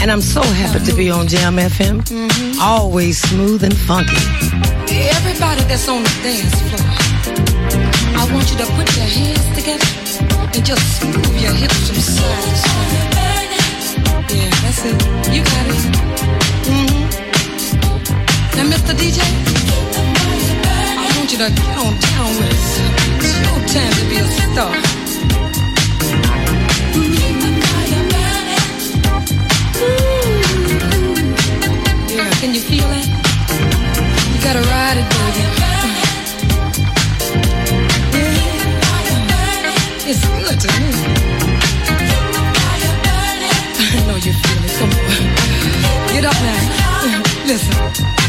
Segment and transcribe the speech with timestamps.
[0.00, 2.02] and I'm so happy to be on Jam FM.
[2.60, 4.16] Always smooth and funky.
[4.88, 6.86] Everybody that's on the dance floor,
[8.20, 9.88] I want you to put your hands together
[10.54, 13.14] and just move your hips from side to side.
[14.30, 14.96] Yeah, that's it.
[15.34, 15.82] You got it.
[16.70, 17.04] Mm-hmm.
[18.56, 18.94] Now, Mr.
[18.94, 19.18] DJ,
[20.96, 22.58] I want you to get on down with it.
[23.24, 24.74] It's your time to be a star.
[32.44, 33.06] Can you feel it?
[34.34, 35.44] You gotta ride it, baby.
[40.10, 40.90] It's good to me.
[43.80, 44.72] I know you feel it.
[44.78, 45.04] Come on.
[46.12, 47.22] Get up now.
[47.46, 48.23] Listen.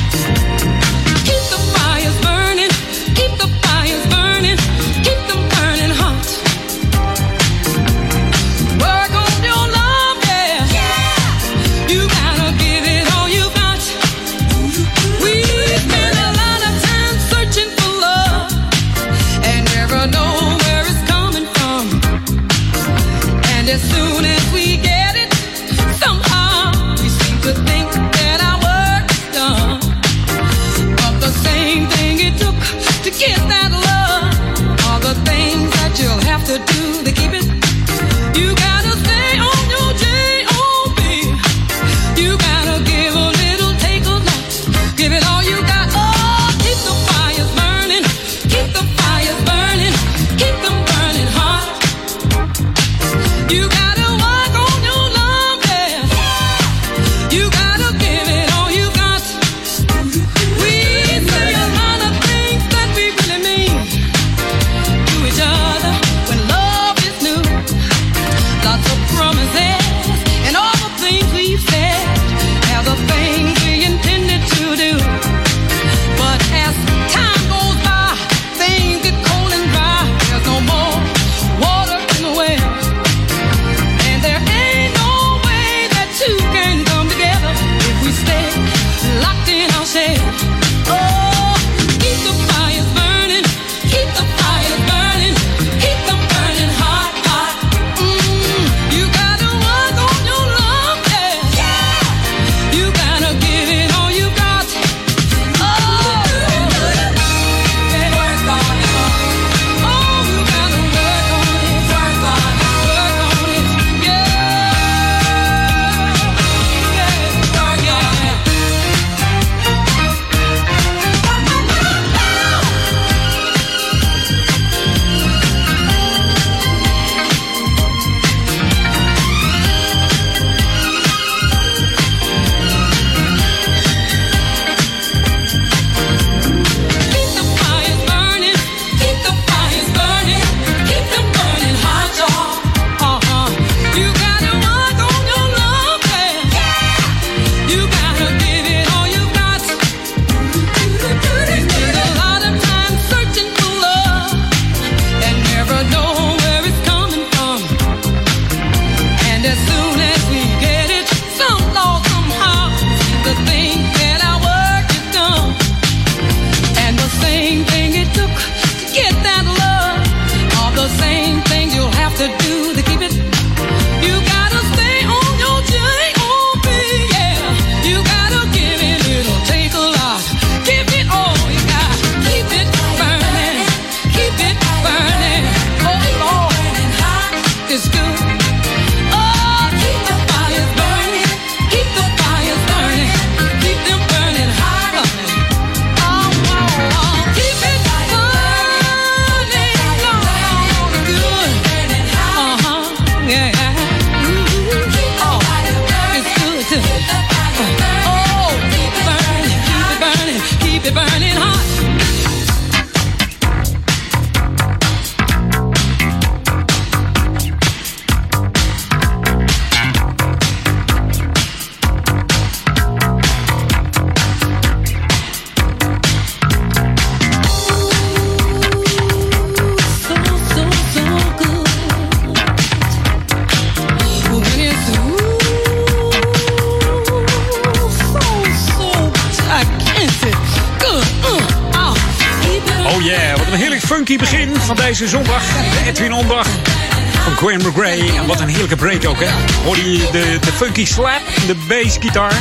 [249.85, 252.33] De, funky slap, de bassgitaar.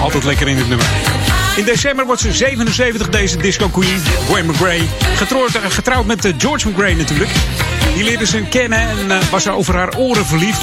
[0.00, 0.86] Altijd lekker in het nummer.
[1.56, 4.88] In december wordt ze 77, deze disco queen, Gwen McGray.
[5.16, 7.30] Getrouwd, getrouwd met George McGray natuurlijk.
[7.94, 10.60] Die leerde ze kennen en uh, was over haar oren verliefd.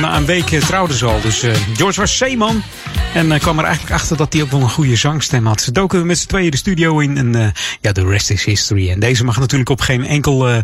[0.00, 1.20] Na een week trouwden ze al.
[1.20, 1.44] Dus
[1.76, 2.62] George was zeeman.
[3.14, 5.60] En uh, kwam er eigenlijk achter dat hij ook wel een goede zangstem had.
[5.60, 7.16] Ze doken met z'n tweeën de studio in.
[7.16, 7.46] En uh,
[7.80, 8.90] ja, de rest is history.
[8.90, 10.58] En deze mag natuurlijk op geen enkel uh,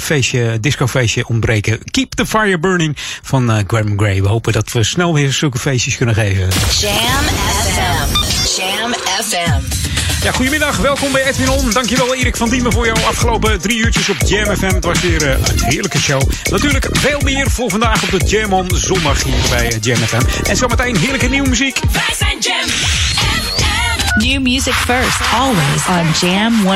[0.00, 1.78] feestje, discofeestje ontbreken.
[1.90, 4.22] Keep the fire burning van Graham Gray.
[4.22, 6.48] We hopen dat we snel weer zulke feestjes kunnen geven.
[6.80, 7.24] Jam
[7.64, 8.60] FM.
[8.60, 8.92] Jam
[9.22, 9.81] FM.
[10.22, 10.76] Ja, goedemiddag.
[10.76, 11.70] Welkom bij Edwin On.
[11.70, 14.74] Dankjewel Erik van Diemen voor jouw afgelopen drie uurtjes op Jam FM.
[14.74, 16.22] Het was weer uh, een heerlijke show.
[16.50, 20.48] Natuurlijk veel meer voor vandaag op de Jam On zondag hier bij Jam FM.
[20.48, 21.78] En zometeen heerlijke nieuwe muziek.
[21.92, 24.26] Wij zijn Jam FM.
[24.26, 26.66] New music first, always on Jam 104.9.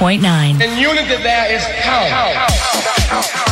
[0.00, 3.49] And unity there is power.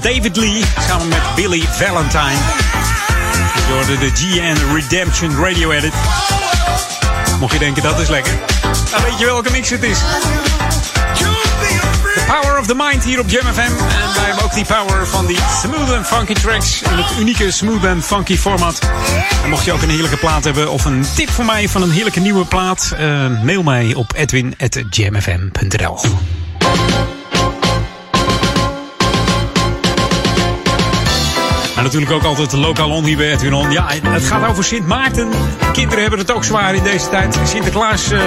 [0.00, 0.64] David Lee.
[0.88, 2.38] Samen met Billy Valentine.
[3.70, 5.92] Hoorde de GN Redemption Radio Edit.
[7.40, 8.32] Mocht je denken dat is lekker.
[8.90, 9.98] Dan weet je welke mix het is.
[12.14, 13.60] The Power of the Mind hier op Jam FM.
[13.60, 13.76] En
[14.14, 16.82] wij hebben ook die power van die smooth and funky tracks.
[16.82, 18.78] In het unieke smooth and funky format.
[19.44, 21.90] En mocht je ook een heerlijke plaat hebben of een tip voor mij van een
[21.90, 22.94] heerlijke nieuwe plaat.
[23.00, 25.98] Uh, mail mij op edwin.jamfm.nl
[31.78, 33.70] En natuurlijk ook altijd lokaal on hier bij On.
[33.70, 35.28] Ja, het gaat over Sint Maarten.
[35.72, 37.38] Kinderen hebben het ook zwaar in deze tijd.
[37.44, 38.20] Sinterklaas uh,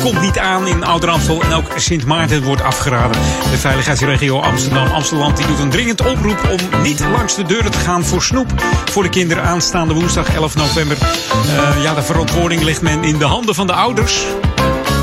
[0.00, 1.42] komt niet aan in Ouder-Amstel.
[1.42, 3.20] En ook Sint Maarten wordt afgeraden.
[3.50, 4.86] De veiligheidsregio Amsterdam.
[4.86, 8.52] Amsterdam die doet een dringend oproep om niet langs de deuren te gaan voor snoep.
[8.90, 10.96] Voor de kinderen aanstaande woensdag 11 november.
[10.96, 14.24] Uh, ja, de verantwoording ligt men in de handen van de ouders.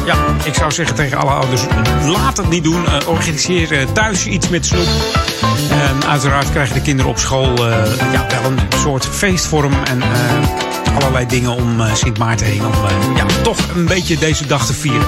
[0.06, 1.62] Ja, ik zou zeggen tegen alle ouders,
[2.06, 2.84] laat het niet doen.
[2.84, 4.88] Uh, organiseer thuis iets met snoep.
[6.02, 10.96] En uiteraard krijgen de kinderen op school uh, ja, wel een soort feestvorm en uh,
[10.96, 12.66] allerlei dingen om uh, Sint Maarten heen.
[12.66, 12.74] Om
[13.16, 15.08] ja, toch een beetje deze dag te vieren.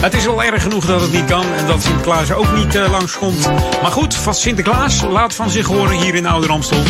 [0.00, 2.90] Het is wel erg genoeg dat het niet kan en dat Sinterklaas ook niet uh,
[2.90, 3.48] langskomt.
[3.82, 6.82] Maar goed, van Sinterklaas laat van zich horen hier in Ouder Amstel.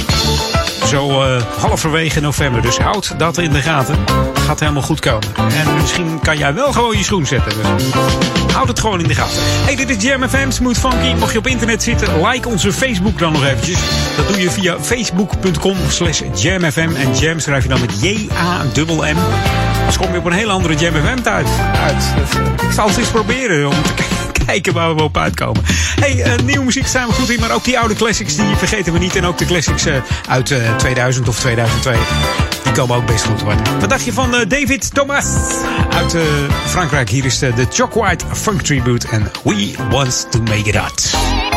[0.88, 2.62] Zo uh, halverwege november.
[2.62, 3.96] Dus houd dat in de gaten.
[4.46, 5.28] Gaat helemaal goed komen.
[5.36, 7.52] En misschien kan jij wel gewoon je schoen zetten.
[7.76, 7.84] Dus
[8.52, 9.36] houd het gewoon in de gaten.
[9.40, 11.14] Hey, dit is Jam FM, Smooth Funky.
[11.18, 13.78] Mocht je op internet zitten, like onze Facebook dan nog eventjes.
[14.16, 16.90] Dat doe je via facebook.com slash jamfm.
[16.96, 19.16] En jam schrijf je dan met J-A-M-M.
[19.86, 21.48] Dus kom je op een hele andere Jam FM uit.
[21.84, 22.14] uit.
[22.62, 24.15] Ik zal het eens proberen om te kijken
[24.72, 25.62] waar we op uitkomen.
[26.00, 28.92] Hey, uh, nieuwe muziek zijn we goed in, maar ook die oude classics die vergeten
[28.92, 29.16] we niet.
[29.16, 29.94] En ook de classics uh,
[30.28, 31.96] uit uh, 2000 of 2002.
[32.62, 33.80] Die komen ook best goed worden.
[33.80, 35.26] Wat dacht je van David Thomas
[35.90, 36.16] uit
[36.66, 37.08] Frankrijk?
[37.08, 41.55] Hier is de, Choc White Funk Tribute en We Want to Make It Hot.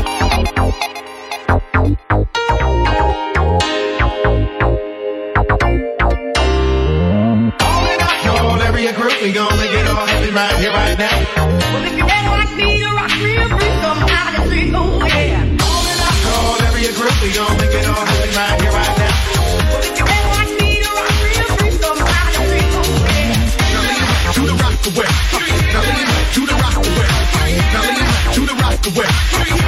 [28.99, 29.07] Away.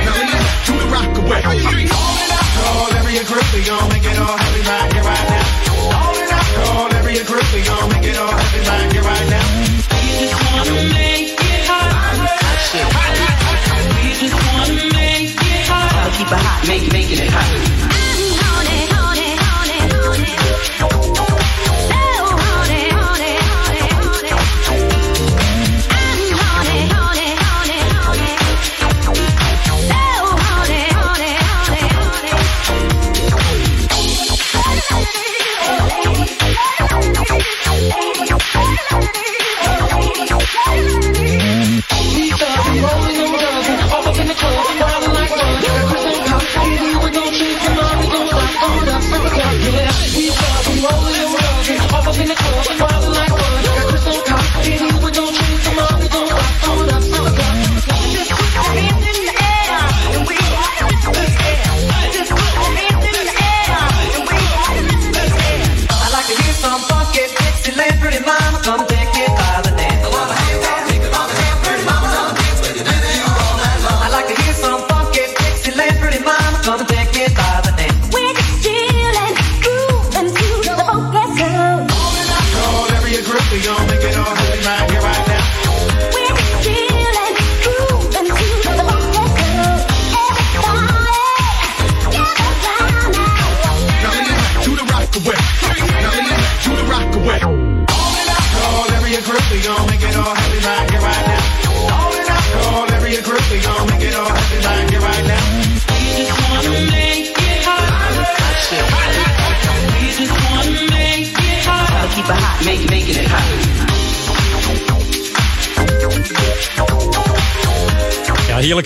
[0.06, 1.42] Now lean back to the rock away.
[1.42, 5.46] Call every group, we gon' make it all happen right here, right now.
[6.66, 9.46] Call every group, we gon' make it all happen right here, right now.
[10.04, 11.90] We just wanna make it hot.
[14.04, 15.92] We just wanna make it hot.
[15.92, 17.48] Gotta keep it hot, make, making it hot.
[20.80, 21.21] Come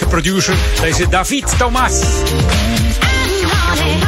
[0.04, 0.56] producer.
[0.82, 2.00] Deze David Thomas.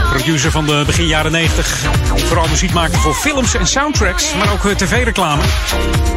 [0.09, 1.67] Producer van de begin jaren 90.
[2.15, 5.41] Vooral muziek maakte voor films en soundtracks, maar ook tv-reclame.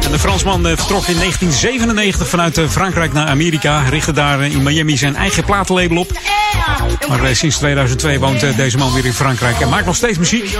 [0.03, 3.83] En de Fransman vertrok in 1997 vanuit Frankrijk naar Amerika.
[3.89, 6.11] Richtte daar in Miami zijn eigen platenlabel op.
[7.07, 10.57] Maar sinds 2002 woont deze man weer in Frankrijk en maakt nog steeds muziek.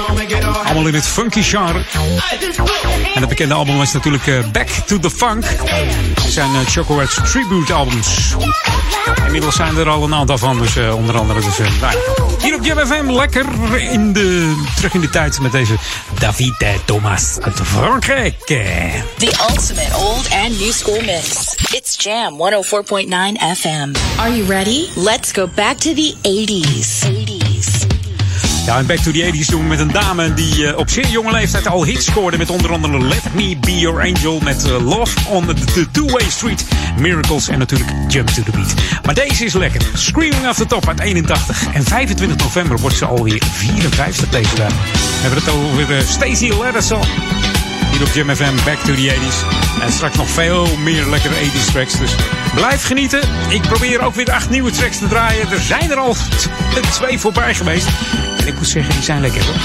[0.63, 1.83] Allemaal in het funky genre.
[3.13, 5.45] En het bekende album is natuurlijk Back to the Funk.
[6.27, 8.35] Zijn Chocowatt's tribute albums.
[9.25, 10.59] Inmiddels zijn er al een aantal van.
[10.59, 11.97] Dus eh, onder andere dus, eh, nou,
[12.41, 13.45] hier op Jam FM lekker
[13.79, 15.75] in de, terug in de tijd met deze
[16.19, 16.53] David
[16.85, 18.45] Thomas uit Frankrijk.
[18.45, 21.55] The ultimate old and new school mix.
[21.71, 23.93] It's Jam 104.9 FM.
[24.19, 24.87] Are you ready?
[24.95, 26.51] Let's go back to the 80s.
[26.51, 27.20] 80s.
[28.65, 31.07] Ja, en Back to the 80s doen we met een dame die eh, op zeer
[31.07, 32.37] jonge leeftijd al hits scoorde.
[32.37, 34.39] Met onder andere Let Me Be Your Angel.
[34.39, 36.65] Met eh, Love on the, Two-Way Street.
[36.97, 38.73] Miracles en natuurlijk Jump to the Beat.
[39.05, 39.81] Maar deze is lekker.
[39.93, 41.73] Screaming off the top uit 81.
[41.73, 44.55] En 25 november wordt ze alweer 54 deze.
[44.55, 44.63] We
[45.21, 47.60] hebben het over uh, Stacey Ladderson.
[47.91, 49.81] Hier op Jam FM, Back to the 80s.
[49.81, 51.97] En straks nog veel meer lekkere 80s tracks.
[51.97, 52.15] Dus
[52.55, 53.21] blijf genieten.
[53.49, 55.51] Ik probeer ook weer acht nieuwe tracks te draaien.
[55.51, 56.15] Er zijn er al
[56.91, 57.87] twee voorbij geweest.
[58.37, 59.55] En ik moet zeggen, die zijn lekker hoor.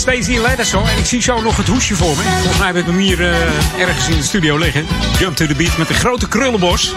[0.00, 0.88] Ja, Stacey Ladderson.
[0.88, 2.22] En ik zie zo nog het hoesje voor me.
[2.22, 4.86] Volgens mij heb ik hem hier eh, ergens in de studio liggen.
[5.18, 6.94] Jump to the beat met een grote krullenbos.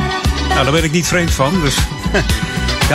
[0.49, 1.61] Nou, daar ben ik niet vreemd van.
[1.61, 1.75] Dus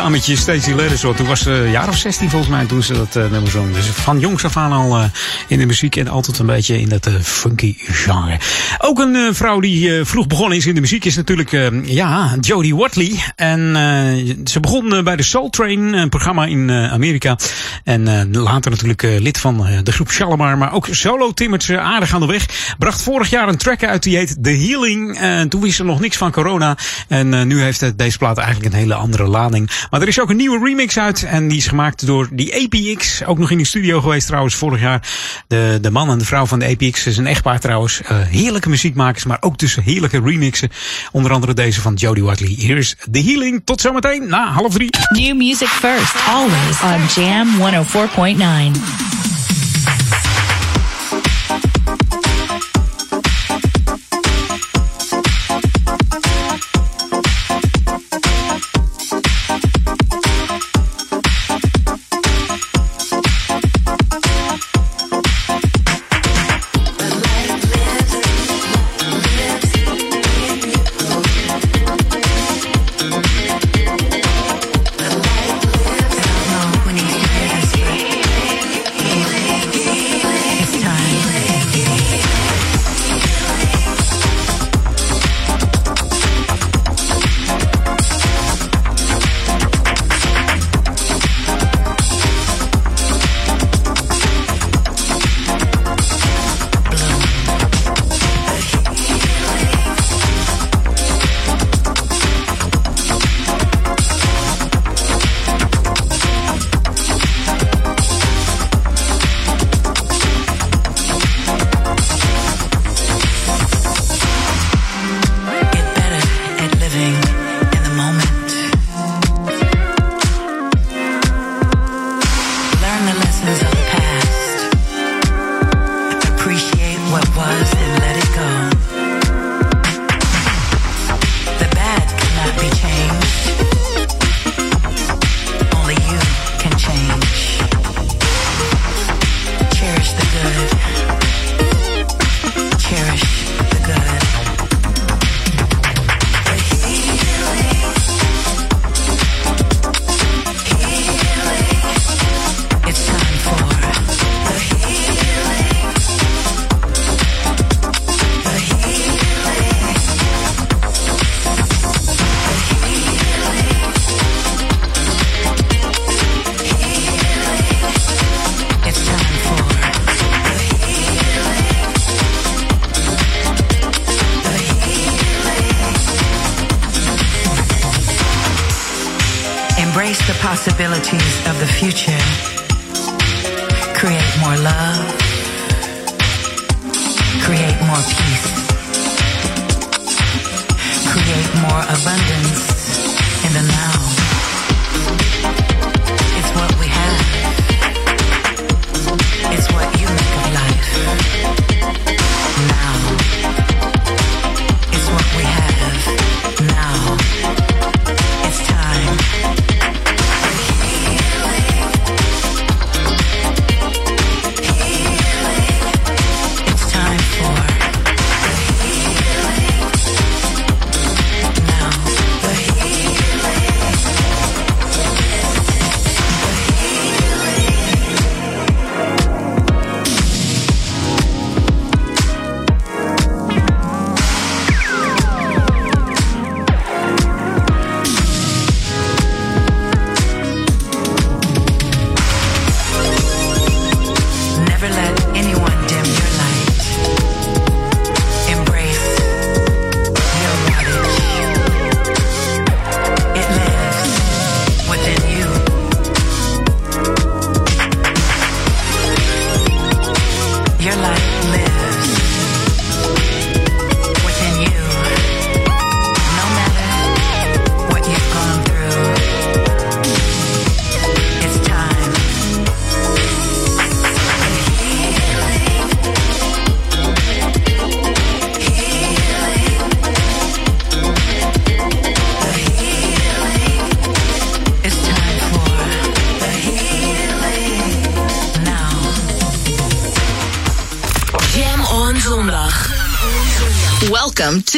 [0.02, 1.14] dametje Stacey Ladderson.
[1.14, 3.74] Toen was ze een jaar of 16 volgens mij toen ze dat eh, nummer zong.
[3.74, 5.04] Dus van jongs af aan al eh,
[5.48, 8.38] in de muziek en altijd een beetje in dat eh, funky genre.
[8.78, 11.84] Ook een eh, vrouw die eh, vroeg begonnen is in de muziek is natuurlijk eh,
[11.84, 13.22] ja, Jodie Watley.
[13.36, 17.36] En eh, ze begon eh, bij de Soul Train, een programma in eh, Amerika.
[17.84, 21.68] En eh, later natuurlijk eh, lid van eh, de groep Shalimar, maar ook solo timmert
[21.68, 22.74] uh, aardig aan de weg.
[22.78, 25.18] Bracht vorig jaar een track uit die heet The Healing.
[25.18, 26.76] En toen wist er nog niks van corona.
[27.08, 29.70] En uh, nu heeft deze plaat eigenlijk een hele andere lading.
[29.90, 31.22] Maar er is ook een nieuwe remix uit.
[31.22, 33.24] En die is gemaakt door die APX.
[33.24, 35.08] Ook nog in de studio geweest trouwens vorig jaar.
[35.46, 38.00] De, de man en de vrouw van de APX is een echtpaar trouwens.
[38.02, 40.70] Uh, heerlijke muziekmakers, maar ook dus heerlijke remixen.
[41.12, 42.48] Onder andere deze van Jody Watley.
[42.48, 43.62] Hier is The Healing.
[43.64, 44.90] Tot zometeen na half drie.
[45.08, 49.17] New music first, always on Jam 104.9.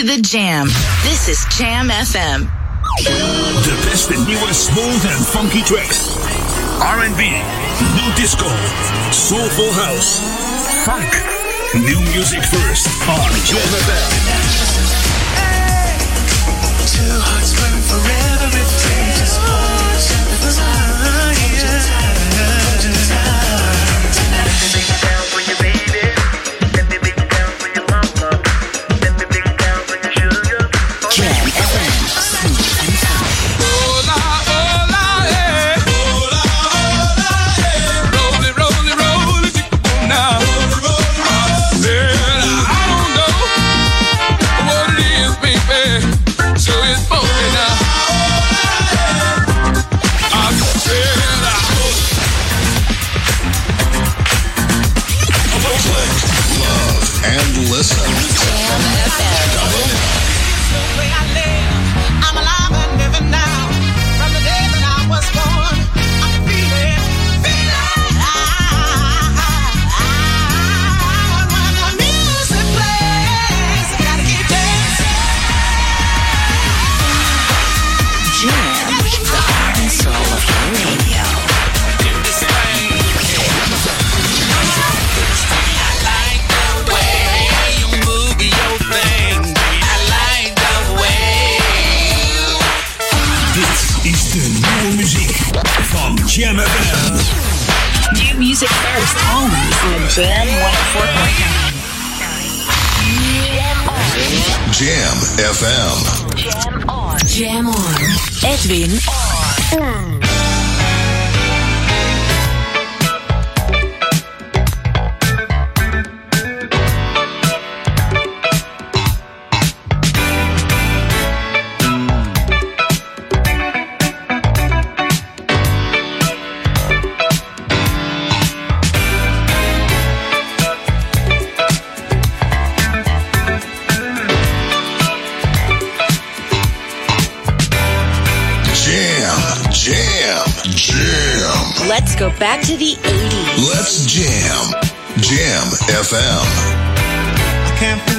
[0.01, 0.67] to the Jam.
[1.03, 2.49] This is Jam FM.
[3.63, 5.99] De beste nieuwe smooth en funky tracks.
[6.79, 7.21] R&B,
[7.95, 8.49] new disco,
[9.11, 10.21] soulful house,
[10.85, 11.23] funk.
[11.73, 14.60] New music first on Jam FM.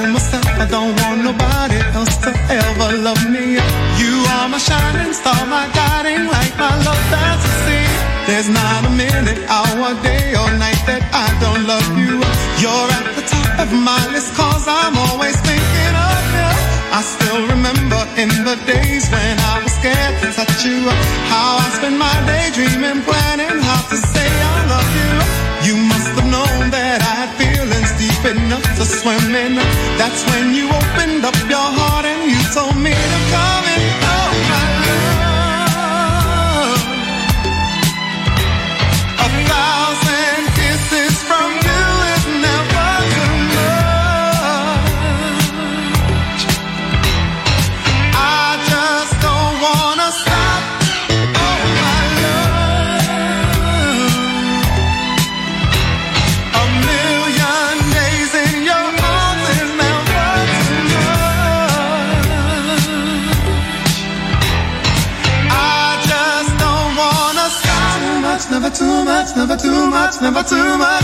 [0.02, 0.46] I myself.
[0.58, 3.62] I don't want nobody else to ever love me.
[4.02, 7.86] You are my shining star, my guiding light, my love fantasy.
[8.26, 12.18] There's not a minute, hour, day, or night that I don't love you.
[12.62, 16.50] You're at the top of my list, cause I'm always thinking of you.
[16.98, 20.82] I still remember in the days when I was scared to touch you.
[21.30, 24.90] How I spent my day dreaming, planning how to say I love.
[24.98, 25.01] You
[28.78, 29.56] to swim in.
[29.98, 33.51] That's when you opened up your heart and you told me to come
[69.36, 71.04] much, never too much, never too much.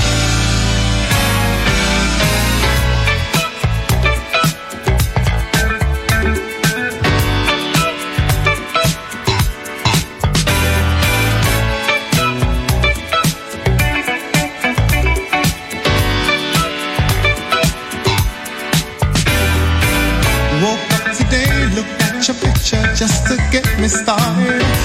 [20.61, 24.76] Woke up today, looked at your picture just to get me started.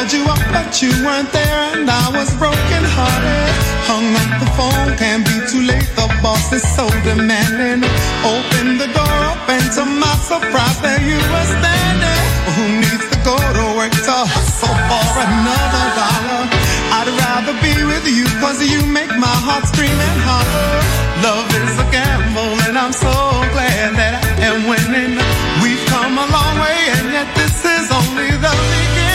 [0.00, 3.52] Called you up, but you weren't there, and I was broken hearted.
[3.84, 5.84] Hung up the phone, can't be too late.
[5.92, 7.84] The boss is so demanding.
[8.24, 12.20] Open the door up, and to my surprise, there you were standing.
[12.56, 16.48] Who needs to go to work to hustle for another dollar?
[16.96, 20.80] I'd rather be with you, cause you make my heart scream and holler.
[21.28, 23.12] Love is a gamble, and I'm so
[23.52, 25.20] glad that I am winning.
[25.60, 29.09] We've come a long way, and yet this is only the beginning.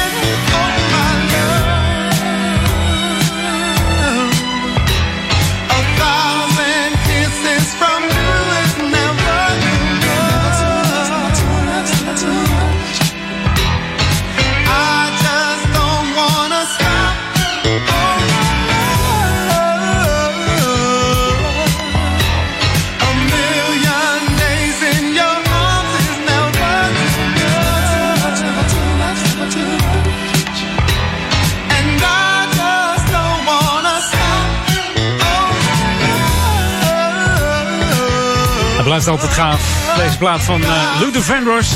[39.02, 39.62] Blijft altijd gaaf.
[39.98, 41.70] Deze plaat van eh, Luther Vandross.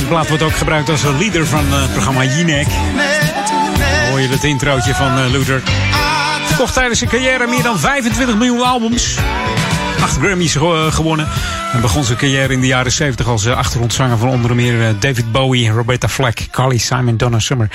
[0.00, 2.66] De plaat wordt ook gebruikt als een leader van eh, het programma Jinek.
[4.10, 5.62] Hoor je het introotje van eh, Luther.
[6.56, 9.14] Kocht tijdens zijn carrière meer dan 25 miljoen albums.
[10.02, 11.28] Acht Grammys ge- gewonnen.
[11.72, 14.94] En begon zijn carrière in de jaren 70 als eh, achtergrondzanger van onder meer eh,
[14.98, 17.68] David Bowie, Roberta Flack, Carly Simon, Donna Summer,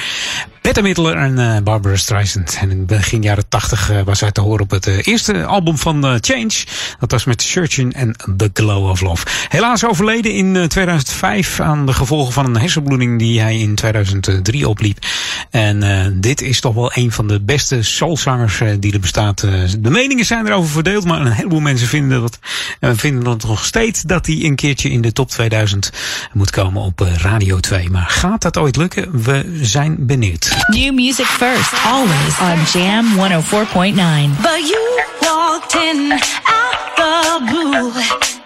[0.61, 2.57] Bette Midler en eh, Barbara Streisand.
[2.61, 5.77] En in begin jaren 80 eh, was hij te horen op het eh, eerste album
[5.77, 6.65] van Change.
[6.99, 9.25] Dat was met Searching en The Glow of Love.
[9.49, 14.69] Helaas overleden in eh, 2005 aan de gevolgen van een hersenbloeding die hij in 2003
[14.69, 15.05] opliep.
[15.49, 19.39] En dit is toch wel een van de beste soulzangers die er bestaat.
[19.79, 22.39] De meningen zijn erover verdeeld, maar een heleboel mensen vinden dat,
[22.79, 25.91] vinden dat nog steeds dat hij een keertje in de top 2000
[26.33, 27.89] moet komen op Radio 2.
[27.89, 29.23] Maar gaat dat ooit lukken?
[29.23, 30.50] We zijn benieuwd.
[30.71, 33.95] New music first, always on Jam 104.9.
[34.41, 34.81] But you
[35.21, 36.11] walked in
[36.45, 37.91] out the blue,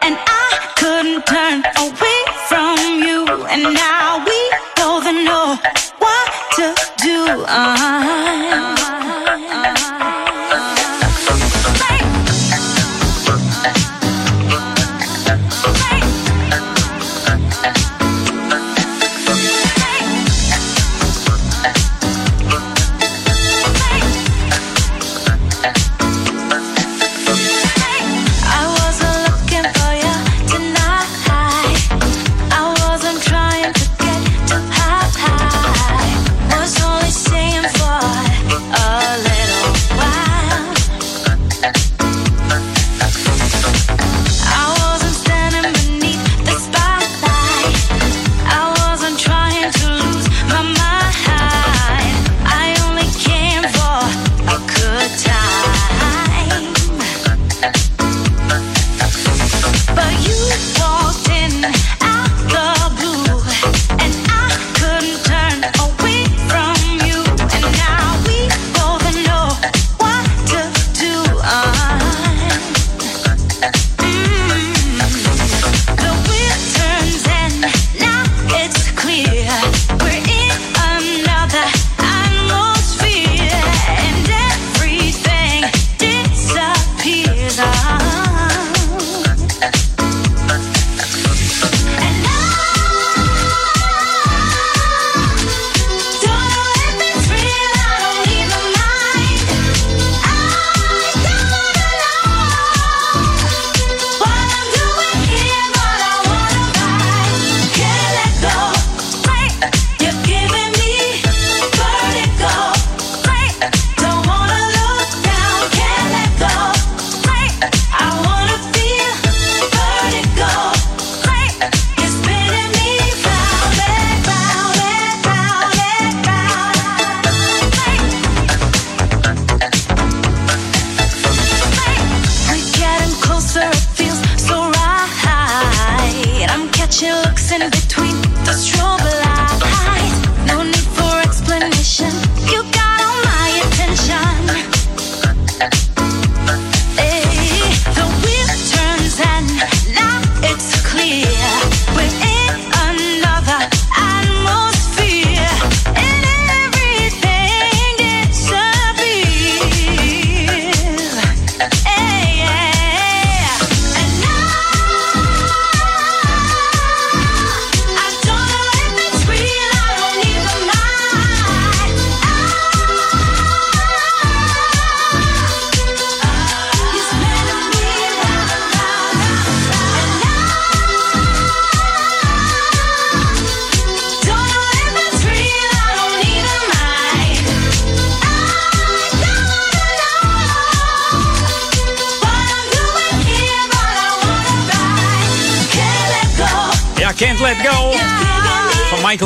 [0.01, 3.25] and I couldn't turn away from you.
[3.47, 4.39] And now we
[4.75, 5.57] both know
[5.99, 7.45] what to do.
[7.47, 8.74] Uh-huh.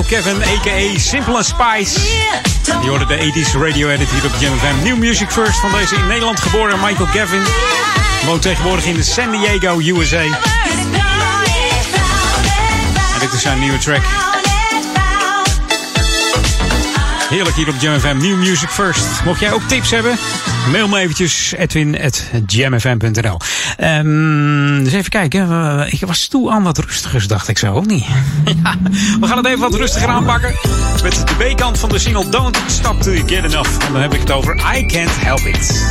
[0.10, 0.98] Kevin, a.k.a.
[0.98, 2.00] Simple and Spice.
[2.82, 4.84] Die hoorde de 80s radio edit hier op Jam FM.
[4.84, 7.42] New Music First van deze in Nederland geboren Michael Kevin.
[8.26, 10.22] Woont tegenwoordig in de San Diego, USA.
[13.14, 14.04] En dit is zijn nieuwe track.
[17.30, 18.18] Heerlijk hier op Jam FM.
[18.18, 19.06] New Music First.
[19.26, 20.18] Mocht jij ook tips hebben,
[20.68, 23.40] mail me eventjes edwin.jamfm.nl
[23.78, 25.88] Ehm Dus even kijken.
[25.92, 28.06] Ik was toe aan wat rustigers, dacht ik zo, of niet?
[28.64, 28.76] ja,
[29.20, 30.54] we gaan het even wat rustiger aanpakken.
[31.04, 33.86] Met de B-kant van de single Don't Stop Till Get Enough.
[33.86, 35.84] En dan heb ik het over I Can't Help It.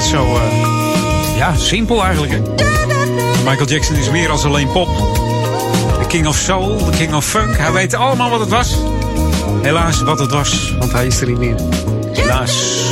[0.00, 0.36] Altijd zo...
[0.36, 2.32] eh, ja, simpel eigenlijk.
[3.44, 4.88] Michael Jackson is meer als alleen pop.
[5.98, 7.56] De king of soul, de king of funk.
[7.56, 8.76] Hij weet allemaal wat het was.
[9.62, 11.54] Helaas wat het was, want hij is er niet meer.
[12.12, 12.82] Helaas.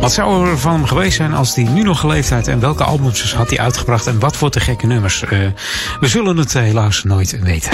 [0.00, 2.46] Wat zou er van hem geweest zijn als hij nu nog geleefd had?
[2.46, 4.06] En welke albums had hij uitgebracht?
[4.06, 5.22] En wat voor te gekke nummers?
[5.22, 5.38] Eh,
[6.00, 7.70] we zullen het eh, helaas nooit weten.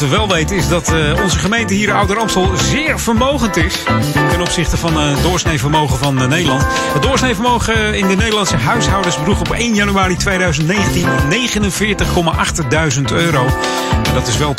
[0.00, 3.82] Wat we wel weten is dat eh, onze gemeente hier Ouder Amstel zeer vermogend is.
[4.12, 6.64] Ten opzichte van het doorsneevermogen van eh, Nederland.
[6.68, 13.46] Het doorsneevermogen in de Nederlandse huishoudens bedroeg op 1 januari 2019 49,8 euro.
[14.02, 14.54] En dat is wel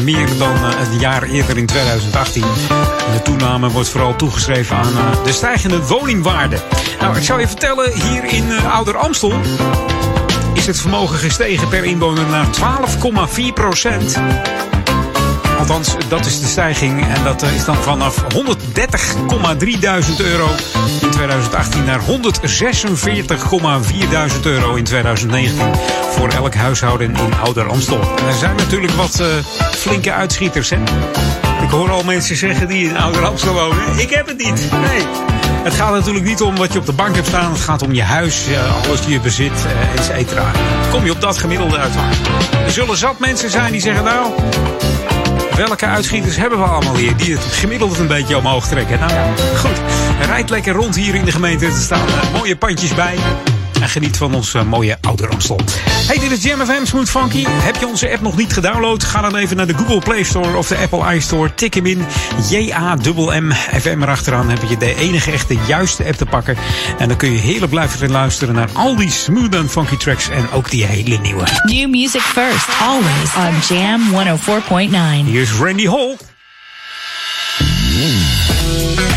[0.00, 2.42] 12% meer dan eh, het jaar eerder in 2018.
[2.42, 6.58] En de toename wordt vooral toegeschreven aan eh, de stijgende woningwaarde.
[7.00, 9.32] Nou, ik zou je vertellen, hier in eh, Ouder Amstel
[10.54, 14.20] is het vermogen gestegen per inwoner naar 12,4 procent.
[15.58, 17.06] Althans, dat is de stijging.
[17.06, 20.48] En dat eh, is dan vanaf 130,3 duizend euro
[21.00, 25.72] in 2018 naar 146,4 duizend euro in 2019.
[26.10, 28.00] Voor elk huishouden in Ouder Amstel.
[28.00, 29.26] En er zijn natuurlijk wat eh,
[29.70, 30.70] flinke uitschieters.
[30.70, 30.76] Hè?
[31.62, 33.98] Ik hoor al mensen zeggen die in Ouder Amstel wonen.
[33.98, 34.70] Ik heb het niet.
[34.70, 35.53] Nee.
[35.64, 37.52] Het gaat natuurlijk niet om wat je op de bank hebt staan.
[37.52, 40.50] Het gaat om je huis, eh, alles die je bezit, eh, et cetera.
[40.90, 41.94] Kom je op dat gemiddelde uit.
[42.64, 44.32] Er zullen zat mensen zijn die zeggen, nou,
[45.56, 47.16] welke uitschieters hebben we allemaal hier?
[47.16, 48.98] Die het gemiddeld een beetje omhoog trekken.
[48.98, 49.24] Nou ja,
[49.56, 49.80] goed.
[50.26, 51.66] Rijd lekker rond hier in de gemeente.
[51.66, 53.16] Er staan eh, mooie pandjes bij.
[53.84, 55.60] En geniet van ons eh, mooie oude Amstel.
[56.06, 57.44] Hey, dit is Jam FM Smooth Funky.
[57.48, 59.04] Heb je onze app nog niet gedownload?
[59.04, 61.54] Ga dan even naar de Google Play Store of de Apple iStore.
[61.54, 62.04] Tik hem in.
[62.50, 64.50] J-A-M-M FM erachteraan.
[64.50, 66.56] Heb je de enige echte juiste app te pakken.
[66.98, 70.28] En dan kun je heerlijk blijven luisteren naar al die smooth en funky tracks.
[70.28, 71.44] En ook die hele nieuwe.
[71.62, 74.00] New music first, always on Jam
[75.22, 75.24] 104.9.
[75.24, 76.16] Hier is Randy Hall.
[77.56, 79.13] Hey,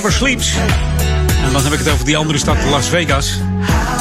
[0.00, 0.52] Never Sleeps.
[1.44, 3.38] En dan heb ik het over die andere stad, Las Vegas.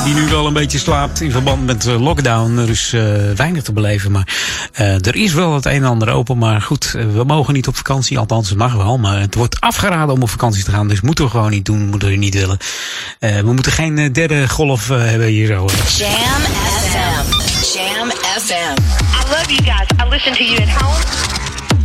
[0.04, 2.58] Die nu wel een beetje slaapt in verband met eh, lockdown.
[2.58, 3.02] Er is eh,
[3.36, 4.28] weinig te beleven, maar
[4.74, 6.38] eh, er is wel het een en ander open.
[6.38, 8.20] Maar goed, we mogen niet op vakantie.
[8.20, 8.98] Althans, het mag wel.
[8.98, 10.88] Maar het wordt afgeraden om op vakantie te gaan.
[10.88, 12.58] Dus moeten we gewoon niet doen, moeten we niet willen.
[13.20, 15.70] Eh, we moeten geen derde golf hebben hier zo.
[15.98, 16.42] Jam
[16.82, 17.32] FM.
[17.78, 18.76] Jam FM.
[19.14, 19.88] I love you guys.
[20.06, 21.04] I listen to you at home,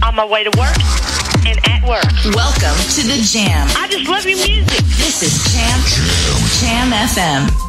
[0.08, 0.76] on my way to work,
[1.46, 2.34] and at work.
[2.34, 3.68] Welcome to the Jam.
[3.68, 4.84] I just love your music.
[4.96, 5.80] This is Jam.
[6.60, 7.63] Jam FM.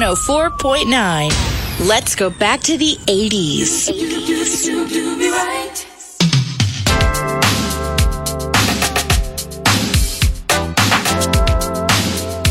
[0.00, 1.86] 104.9.
[1.86, 3.86] Let's go back to the 80s.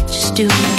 [0.07, 0.78] Just do me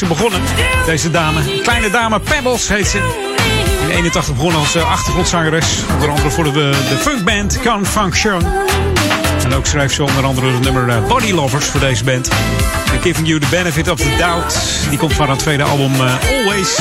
[0.00, 0.40] ze begonnen,
[0.86, 1.60] deze dame.
[1.62, 2.98] Kleine dame Pebbles heet ze.
[3.82, 5.66] In 81 begonnen als achtergrondzangeres.
[5.92, 6.52] Onder andere voor de,
[6.88, 8.42] de funkband Can Function.
[9.44, 12.28] En ook schreef ze onder andere het nummer eh, Body Lovers voor deze band.
[13.00, 14.56] Giving You the Benefit of the Doubt.
[14.88, 16.78] Die komt van haar tweede album eh, Always.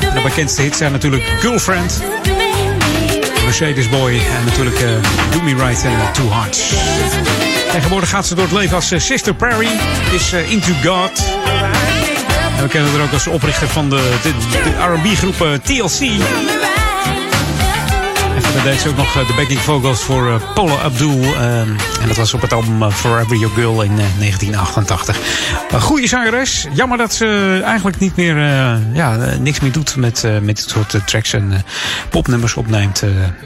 [0.00, 2.02] En de bekendste hits zijn natuurlijk Girlfriend.
[3.44, 4.90] Mercedes Boy en natuurlijk eh,
[5.30, 6.72] Do Me Right en Two Hearts.
[7.72, 9.68] Tegenwoordig gaat ze door het leven als Sister Perry,
[10.12, 11.22] is Into God.
[12.58, 14.10] En we kennen haar ook als oprichter van de,
[14.78, 16.00] R&B-groep eh, TLC.
[18.34, 21.22] En verder deed ze ook nog eh, de backing vocals voor eh, Paula Abdul.
[21.22, 25.18] eh, en dat was op het album Forever Your Girl in eh, 1988.
[25.70, 26.66] Een goede zangeres.
[26.74, 28.36] Jammer dat ze eigenlijk niet meer,
[28.92, 31.64] ja, niks meer doet met, met dit soort tracks en
[32.08, 33.02] popnummers opneemt.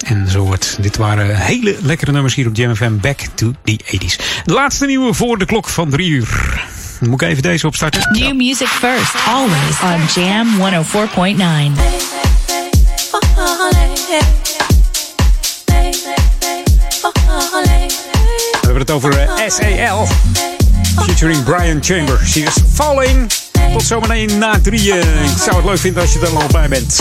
[0.07, 0.77] en zo wordt.
[0.81, 2.97] Dit waren hele lekkere nummers hier op Jam FM.
[3.01, 4.17] Back to the 80s.
[4.45, 6.62] De laatste nieuwe voor de klok van drie uur.
[7.03, 8.09] Dan moet ik even deze opstarten.
[8.13, 10.63] New music first, always on Jam 104.9.
[18.51, 20.09] We hebben het over eh, SAL.
[20.97, 22.31] Featuring Brian Chambers.
[22.31, 23.33] She is falling.
[23.73, 24.99] Tot zometeen na drieën.
[24.99, 27.01] Ik zou het leuk vinden als je er al bij bent.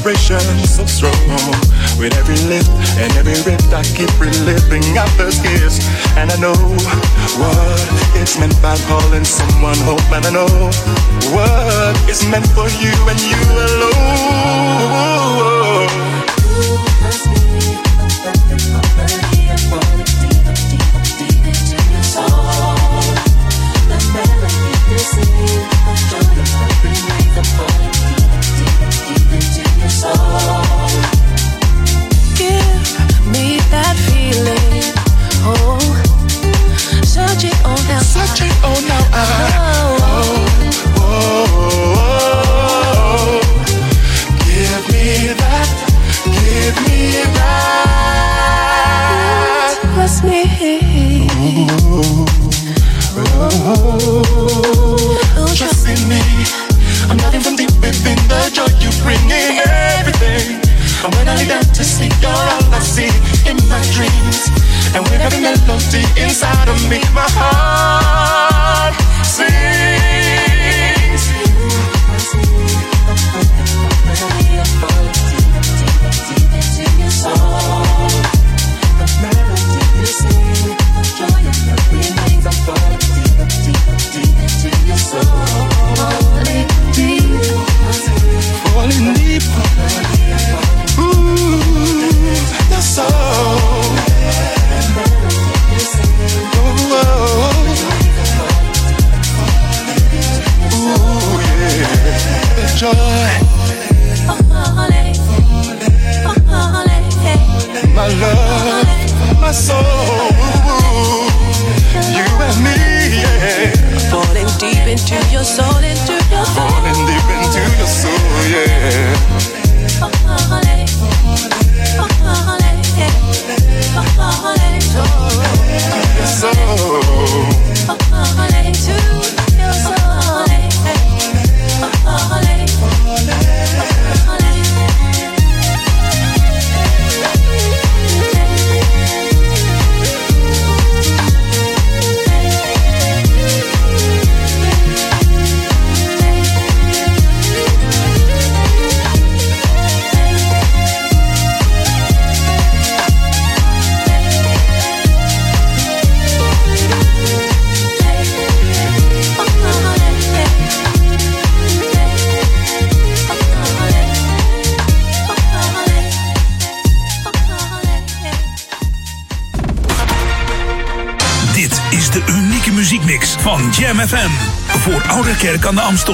[0.00, 1.12] Vibration so strong
[1.98, 3.60] with every lift and every riff.
[3.70, 5.78] I keep reliving our first kiss,
[6.16, 6.54] and I know
[7.36, 10.48] what it's meant by calling someone home, and I know
[11.36, 13.36] what is meant for you and you
[13.76, 16.09] alone.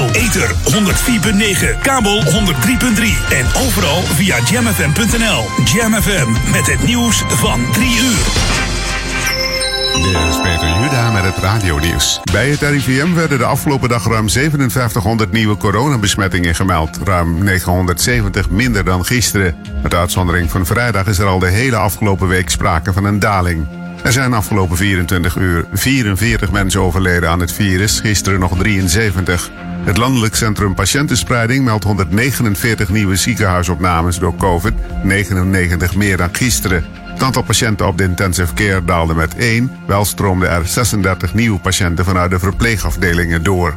[0.01, 2.31] Ether 104.9, kabel 103.3
[3.31, 5.45] en overal via jamfm.nl.
[5.65, 8.27] Jam FM met het nieuws van 3 uur.
[10.03, 12.21] Dit is Peter Juda met het radionieuws.
[12.33, 16.99] Bij het RIVM werden de afgelopen dag ruim 5700 nieuwe coronabesmettingen gemeld.
[17.05, 19.57] Ruim 970 minder dan gisteren.
[19.83, 23.67] Met uitzondering van vrijdag is er al de hele afgelopen week sprake van een daling.
[24.07, 29.51] Er zijn afgelopen 24 uur 44 mensen overleden aan het virus, gisteren nog 73.
[29.85, 36.85] Het Landelijk Centrum Patiëntenspreiding meldt 149 nieuwe ziekenhuisopnames door COVID, 99 meer dan gisteren.
[36.93, 41.59] Het aantal patiënten op de intensive care daalde met 1, wel stroomden er 36 nieuwe
[41.59, 43.75] patiënten vanuit de verpleegafdelingen door.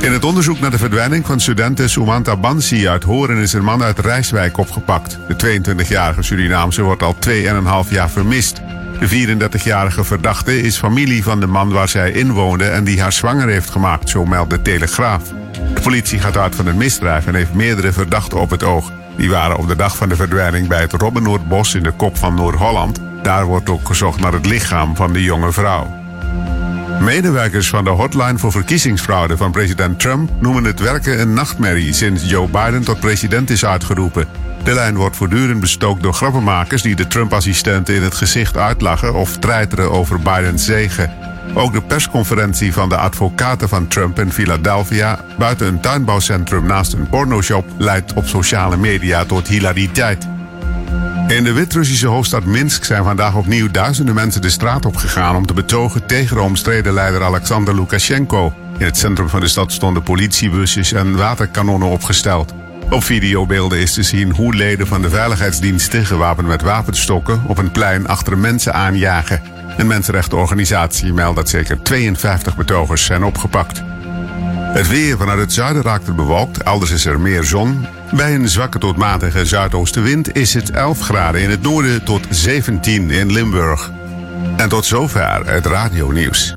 [0.00, 3.82] In het onderzoek naar de verdwijning van studenten Sumanta Bansi uit Horen is een man
[3.82, 5.18] uit Rijswijk opgepakt.
[5.28, 8.60] De 22-jarige Surinaamse wordt al 2,5 jaar vermist.
[8.98, 13.48] De 34-jarige verdachte is familie van de man waar zij inwoonde en die haar zwanger
[13.48, 15.22] heeft gemaakt, zo meldt de Telegraaf.
[15.74, 18.92] De politie gaat uit van een misdrijf en heeft meerdere verdachten op het oog.
[19.16, 22.34] Die waren op de dag van de verdwijning bij het Robbenoordbos in de kop van
[22.34, 23.00] Noord-Holland.
[23.22, 25.96] Daar wordt ook gezocht naar het lichaam van de jonge vrouw.
[27.00, 32.30] Medewerkers van de hotline voor verkiezingsfraude van president Trump noemen het werken een nachtmerrie sinds
[32.30, 34.47] Joe Biden tot president is uitgeroepen.
[34.64, 39.36] De lijn wordt voortdurend bestookt door grappenmakers die de Trump-assistenten in het gezicht uitlachen of
[39.36, 41.12] treiteren over Bidens zegen.
[41.54, 47.08] Ook de persconferentie van de advocaten van Trump in Philadelphia buiten een tuinbouwcentrum naast een
[47.08, 50.28] pornoshop leidt op sociale media tot hilariteit.
[51.28, 55.46] In de Wit-Russische hoofdstad Minsk zijn vandaag opnieuw duizenden mensen de straat op gegaan om
[55.46, 58.52] te betogen tegen de omstreden leider Alexander Lukashenko.
[58.78, 62.54] In het centrum van de stad stonden politiebusjes en waterkanonnen opgesteld.
[62.90, 67.70] Op videobeelden is te zien hoe leden van de veiligheidsdiensten gewapend met wapenstokken op een
[67.70, 69.42] plein achter mensen aanjagen.
[69.76, 73.82] Een mensenrechtenorganisatie meldt dat zeker 52 betogers zijn opgepakt.
[74.72, 77.86] Het weer vanuit het zuiden raakt het bewolkt, elders is er meer zon.
[78.12, 83.10] Bij een zwakke tot matige zuidoostenwind is het 11 graden in het noorden tot 17
[83.10, 83.90] in Limburg.
[84.56, 86.56] En tot zover het radionieuws.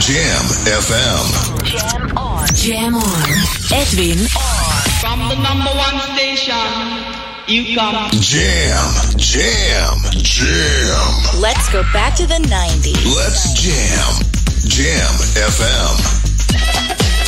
[0.00, 1.24] Jam FM.
[1.64, 2.46] Jam on.
[2.54, 3.28] Jam on.
[3.72, 4.82] Edwin on.
[5.00, 6.54] From the number one station,
[7.46, 8.10] you come.
[8.12, 11.40] Jam, jam, jam.
[11.40, 13.04] Let's go back to the 90s.
[13.14, 14.24] Let's jam.
[14.66, 17.19] Jam FM.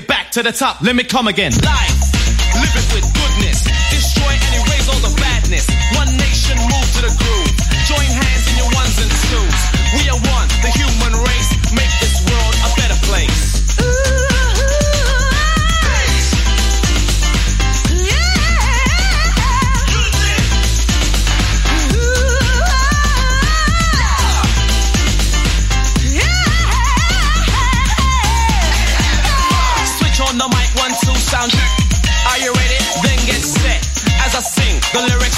[0.00, 1.52] It back to the top, let me come again.
[1.52, 1.60] It
[2.94, 3.64] with goodness.
[3.90, 5.66] Destroy and erase all the badness.
[5.96, 7.39] One nation, move to the groove.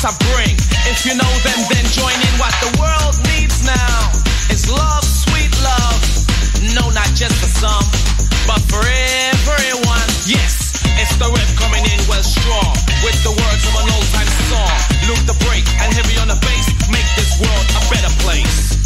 [0.03, 0.59] I bring.
[0.91, 2.35] If you know them, then join in.
[2.35, 4.11] What the world needs now
[4.51, 6.03] is love, sweet love.
[6.75, 7.87] No, not just for some,
[8.43, 10.09] but for everyone.
[10.27, 12.75] Yes, it's the rep coming in well strong.
[13.07, 14.75] With the words of an old time song.
[15.07, 16.67] Loop the break and heavy on the bass.
[16.91, 18.82] Make this world a better place.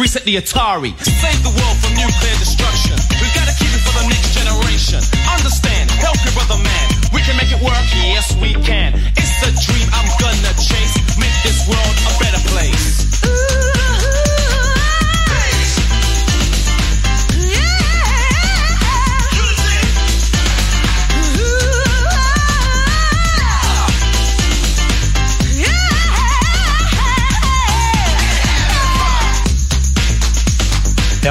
[0.00, 2.49] Reset the Atari save the world from nuclear destruction.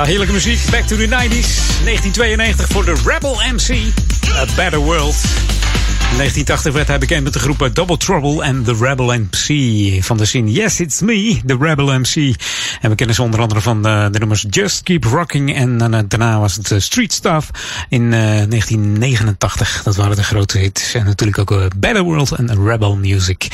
[0.10, 0.60] Heerlijke muziek.
[0.72, 1.84] Back to the 90s.
[1.84, 3.93] 1992 voor de Rebel MC.
[4.36, 5.16] A Better World.
[6.12, 10.03] In 1980 werd hij bekend met de groepen Double Trouble en The Rebel MC.
[10.03, 12.36] Van de scene Yes, It's Me, The Rebel MC.
[12.82, 15.55] En we kennen ze onder andere van de, de nummers Just Keep Rocking.
[15.55, 17.49] En eh, daarna was het eh, Street Stuff
[17.89, 19.84] in eh, 1989.
[19.84, 20.93] Dat waren de grote hits.
[20.93, 23.47] En natuurlijk ook eh, Better World en Rebel Music.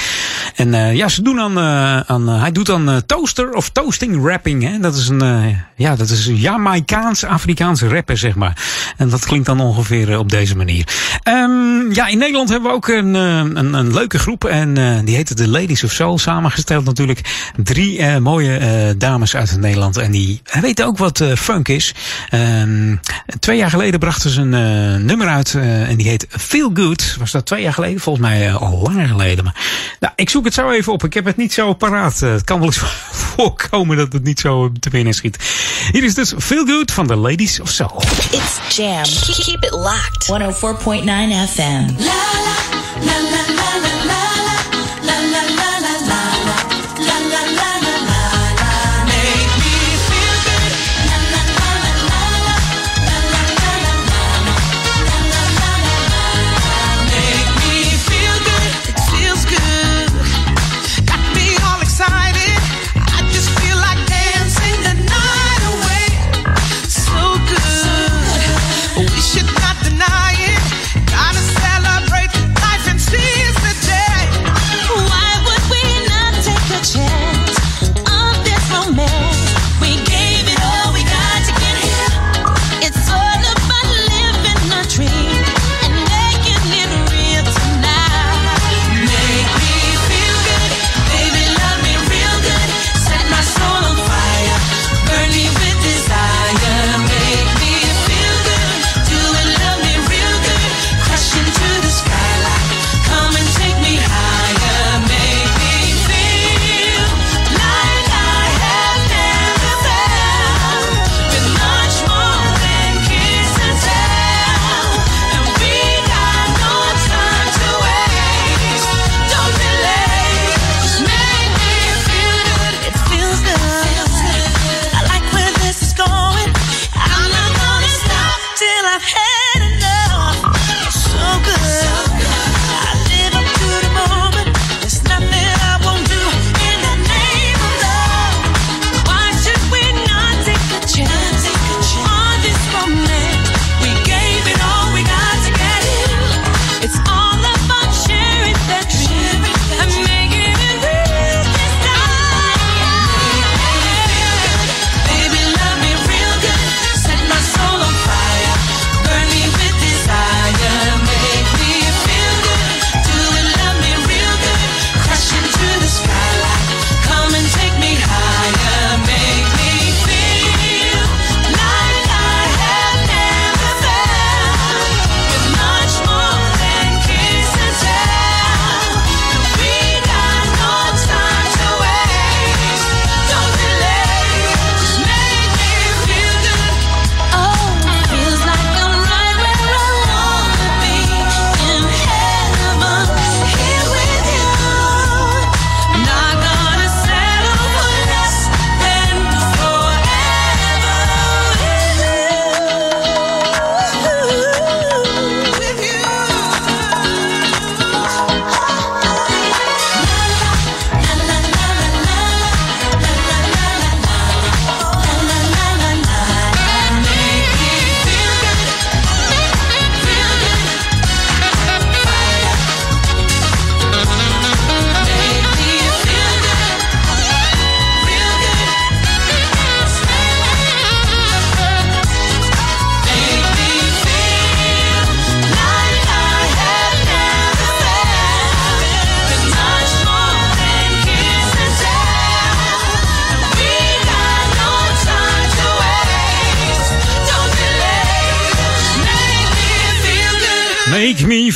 [0.56, 4.64] En eh, ja, ze doen aan, eh, aan hij doet eh, toaster of toasting rapping.
[4.64, 4.80] Hè?
[4.80, 8.58] Dat is een, eh, ja, dat is een Jamaicaans-Afrikaanse rapper, zeg maar.
[8.98, 10.88] En dat klinkt dan ongeveer eh, op deze manier.
[11.24, 14.44] Ehm, ja, in Nederland hebben we ook een, eh, een, een leuke groep.
[14.46, 16.18] En eh, die heette The Ladies of Soul.
[16.18, 17.50] Samengesteld natuurlijk.
[17.64, 19.98] Drie eh, mooie eh, dames uit Nederland.
[19.98, 21.94] En die weten ook wat eh, funk is.
[22.30, 22.96] Ehm,
[23.40, 25.54] twee jaar geleden brachten ze een eh, nummer uit.
[25.56, 27.16] eh, en die heet Feel Good.
[27.20, 28.00] Was dat twee jaar geleden?
[28.00, 29.44] Volgens mij eh, al langer geleden.
[29.44, 29.56] Maar,
[30.00, 31.04] nou, ik zoek het zo even op.
[31.04, 32.22] Ik heb het niet zo paraat.
[32.22, 32.82] Eh, het kan wel eens
[33.36, 35.38] voorkomen dat het niet zo te binnen schiet.
[35.92, 38.02] Hier is dus Feel Good van The Ladies of Soul.
[38.32, 39.04] It's Jam.
[39.04, 40.26] Keep it locked.
[40.28, 41.86] 104.9 FM.
[43.00, 43.35] Why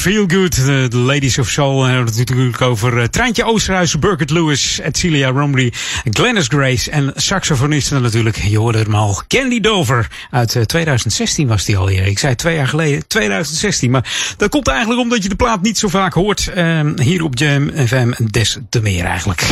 [0.09, 0.55] feel good.
[0.91, 1.83] De Ladies of Soul.
[1.83, 5.73] En hebben het natuurlijk over uh, Treintje Oosterhuis, Burkett Lewis, Celia Romley,
[6.03, 8.37] Glennis Grace en saxofonisten natuurlijk.
[8.37, 9.21] Je hoorde hem al.
[9.27, 10.07] Candy Dover.
[10.31, 12.07] Uit uh, 2016 was die alweer.
[12.07, 13.91] Ik zei twee jaar geleden 2016.
[13.91, 16.51] Maar dat komt eigenlijk omdat je de plaat niet zo vaak hoort.
[16.57, 18.11] Uh, hier op Jam FM.
[18.17, 19.47] Des te meer eigenlijk.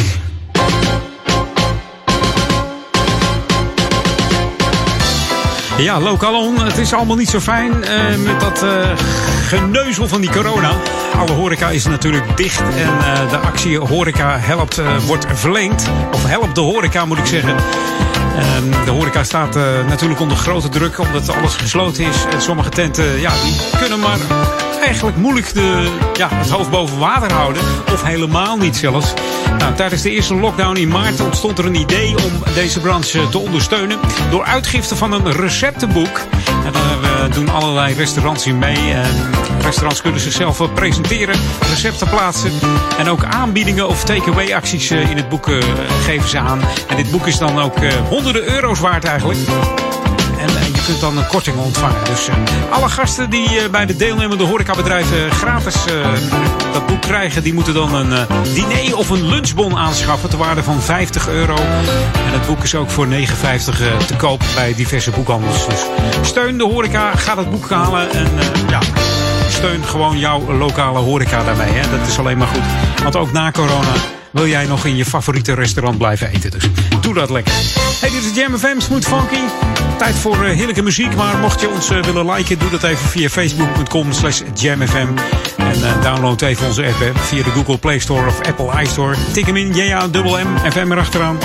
[5.78, 8.90] Ja, Lokalon, het is allemaal niet zo fijn eh, met dat eh,
[9.48, 10.72] geneuzel van die corona.
[11.16, 15.90] Alle horeca is natuurlijk dicht en eh, de actie Horeca helpt wordt verlengd.
[16.14, 17.56] Of helpt de horeca moet ik zeggen.
[18.38, 19.56] Ehm, de horeca staat
[19.88, 22.26] natuurlijk onder grote druk omdat alles gesloten is.
[22.32, 24.20] En sommige tenten ja, die kunnen maar
[24.88, 27.62] eigenlijk moeilijk de, ja, het hoofd boven water houden.
[27.94, 29.14] Of helemaal niet zelfs.
[29.58, 33.38] Nou, tijdens de eerste lockdown in maart ontstond er een idee om deze branche te
[33.38, 34.00] ondersteunen.
[34.30, 36.22] Door uitgifte van een receptenboek.
[36.66, 38.92] En daar eh, doen allerlei restaurants in mee.
[38.94, 39.30] En
[39.62, 41.40] restaurants kunnen zichzelf wel presenteren,
[41.70, 42.52] recepten plaatsen.
[42.98, 45.58] En ook aanbiedingen of takeaway acties eh, in het boek eh,
[46.04, 46.60] geven ze aan.
[46.88, 49.40] En dit boek is dan ook eh, honderden euro's waard eigenlijk.
[50.38, 52.04] En eh, je kunt dan een korting ontvangen.
[52.06, 52.36] Dus eh,
[52.70, 55.76] alle gasten die eh, bij de deelnemende horecabedrijven gratis
[56.74, 60.82] dat boek krijgen, die moeten dan een diner of een lunchbon aanschaffen ter waarde van
[60.82, 61.56] 50 euro.
[62.28, 65.68] En het boek is ook voor 9,50 eh, te koop bij diverse boekhandels.
[65.68, 65.86] Dus
[66.22, 68.28] steun de horeca, ga dat boek halen en
[68.70, 68.80] ja.
[69.50, 71.72] Steun gewoon jouw lokale horeca daarmee.
[71.72, 71.98] Hè?
[71.98, 73.04] Dat is alleen maar goed.
[73.04, 73.94] Want ook na corona
[74.32, 76.52] wil jij nog in je favoriete restaurant blijven eten.
[76.52, 76.70] Dus
[77.18, 77.54] dat lekker.
[78.00, 79.42] Hey, dit is Jam FM, Smooth Funky.
[79.98, 81.16] Tijd voor eh, heerlijke muziek.
[81.16, 85.08] Maar mocht je ons eh, willen liken, doe dat even via facebook.com slash jamfm.
[85.58, 89.16] En eh, download even onze app via de Google Play Store of Apple iStore.
[89.34, 91.38] Tik hem in, ja, dubbel M, FM erachteraan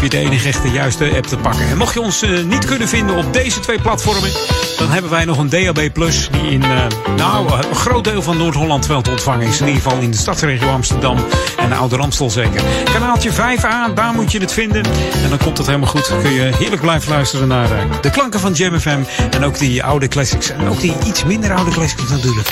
[0.00, 1.68] heb je de enige echte juiste app te pakken.
[1.68, 4.30] En mocht je ons eh, niet kunnen vinden op deze twee platformen,
[4.78, 6.86] dan hebben wij nog een DAB Plus die in eh,
[7.16, 9.60] nou, een groot deel van Noord-Holland wel te ontvangen is.
[9.60, 11.16] In ieder geval in de stadsregio Amsterdam
[11.56, 12.62] en Oude Ramstel zeker.
[12.92, 14.84] Kanaaltje 5A, daar moet je het vinden.
[15.22, 16.12] En dan komt het helemaal goed.
[16.22, 19.82] Kun je heerlijk blijven luisteren naar eh, de klanken van Jam FM en ook die
[19.84, 20.50] oude classics.
[20.50, 22.48] En ook die iets minder oude classics natuurlijk.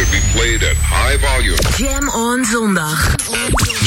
[0.00, 1.58] Should be played at high volume.
[1.76, 3.14] Jam on zondag.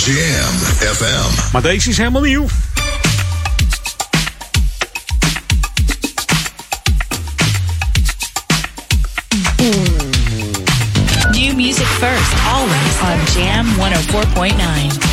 [0.05, 0.53] Jam
[0.93, 1.51] FM.
[1.51, 2.47] Maar deze is helemaal nieuw.
[11.31, 15.12] New music first, always on Jam 104.9.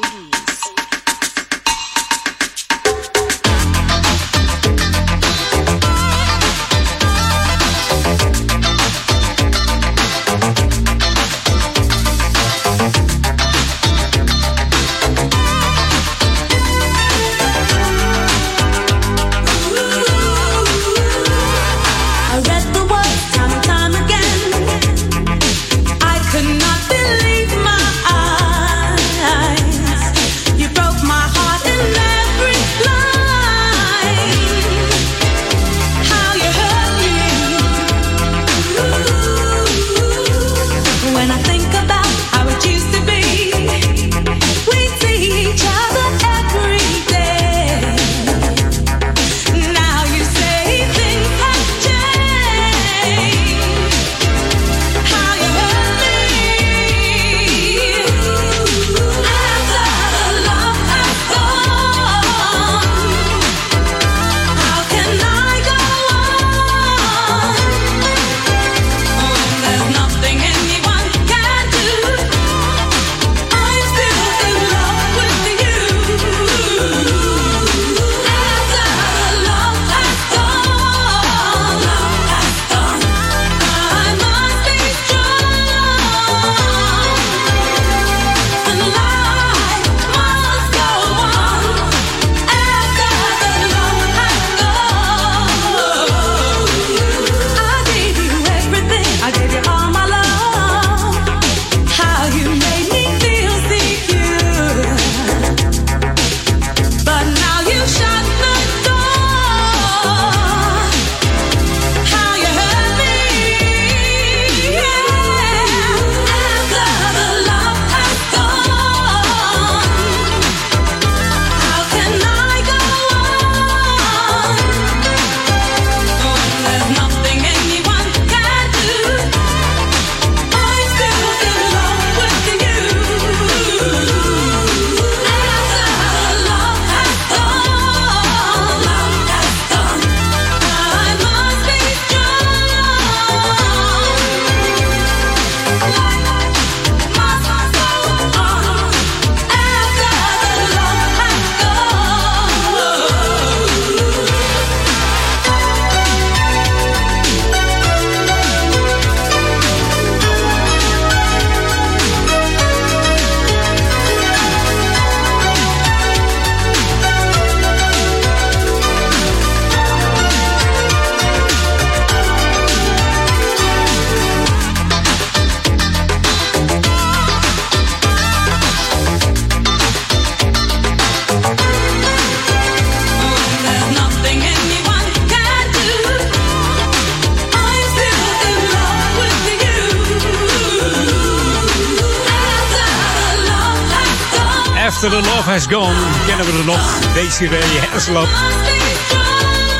[197.41, 198.27] Desiree Haslop.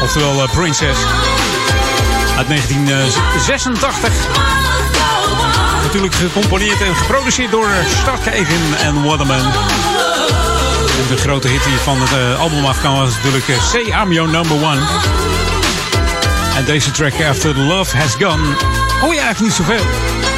[0.01, 0.99] Oftewel eh, Princess.
[2.37, 4.09] Uit 1986.
[5.83, 7.69] Natuurlijk gecomponeerd en geproduceerd door
[8.01, 9.51] Starkhaven en Waterman.
[11.07, 14.31] De grote hit die van het eh, album afkwam was natuurlijk eh, Say I'm Your
[14.31, 14.81] Number One.
[16.55, 18.55] En deze track After the Love Has Gone
[19.01, 20.30] hoor je eigenlijk niet zoveel.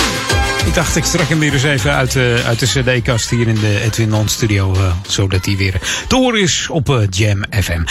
[0.65, 3.56] Ik dacht, ik strak hem weer eens even uit, eh, uit de cd-kast hier in
[3.56, 4.73] de Edwin Non studio.
[4.73, 7.81] eh, zodat hij weer horen is op eh, Jam FM.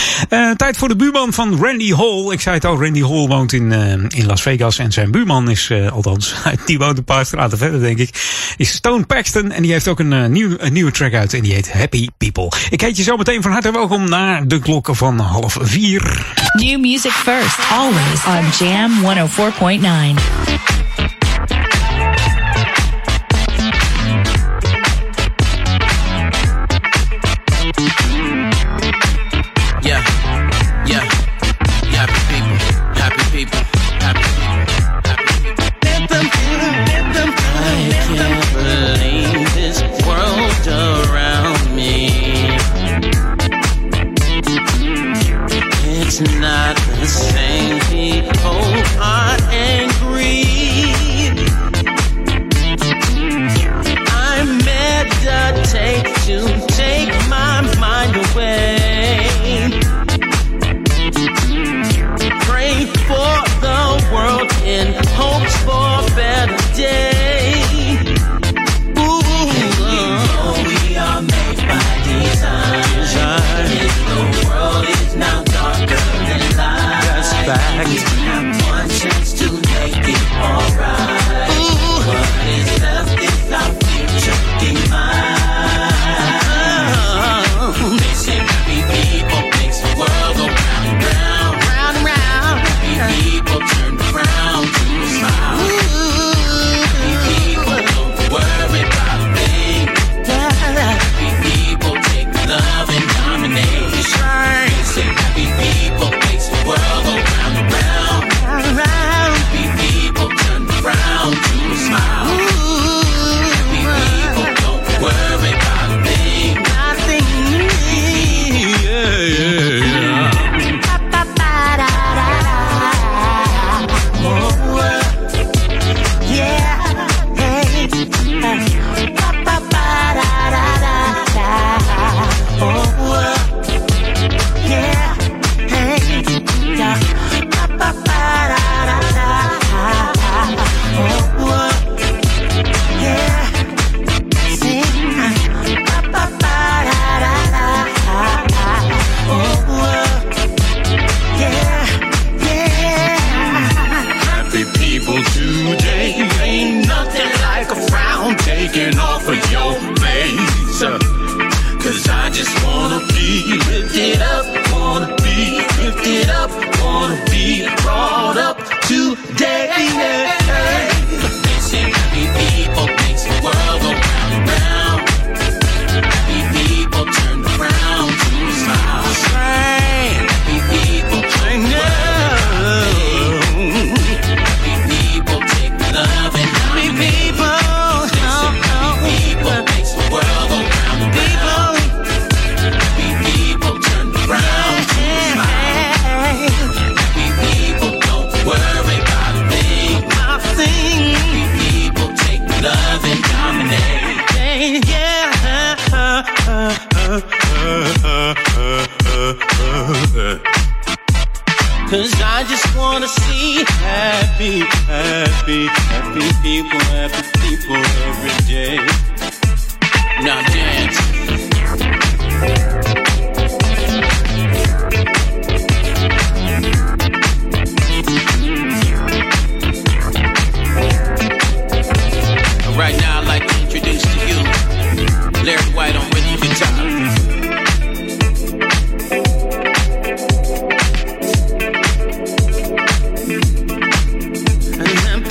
[0.57, 2.31] Tijd voor de buurman van Randy Hall.
[2.32, 3.73] Ik zei het al, Randy Hall woont in,
[4.09, 4.78] in Las Vegas.
[4.78, 6.35] En zijn buurman is, althans,
[6.66, 8.11] die woont een paar straten verder denk ik.
[8.57, 9.53] Is Stone Paxton.
[9.53, 11.35] En die heeft ook een, nieuw, een nieuwe track uit.
[11.35, 12.53] En die heet Happy People.
[12.70, 16.27] Ik heet je zo meteen van harte welkom naar de klokken van half vier.
[16.53, 20.91] New music first, always on Jam 104.9.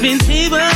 [0.01, 0.70] Happy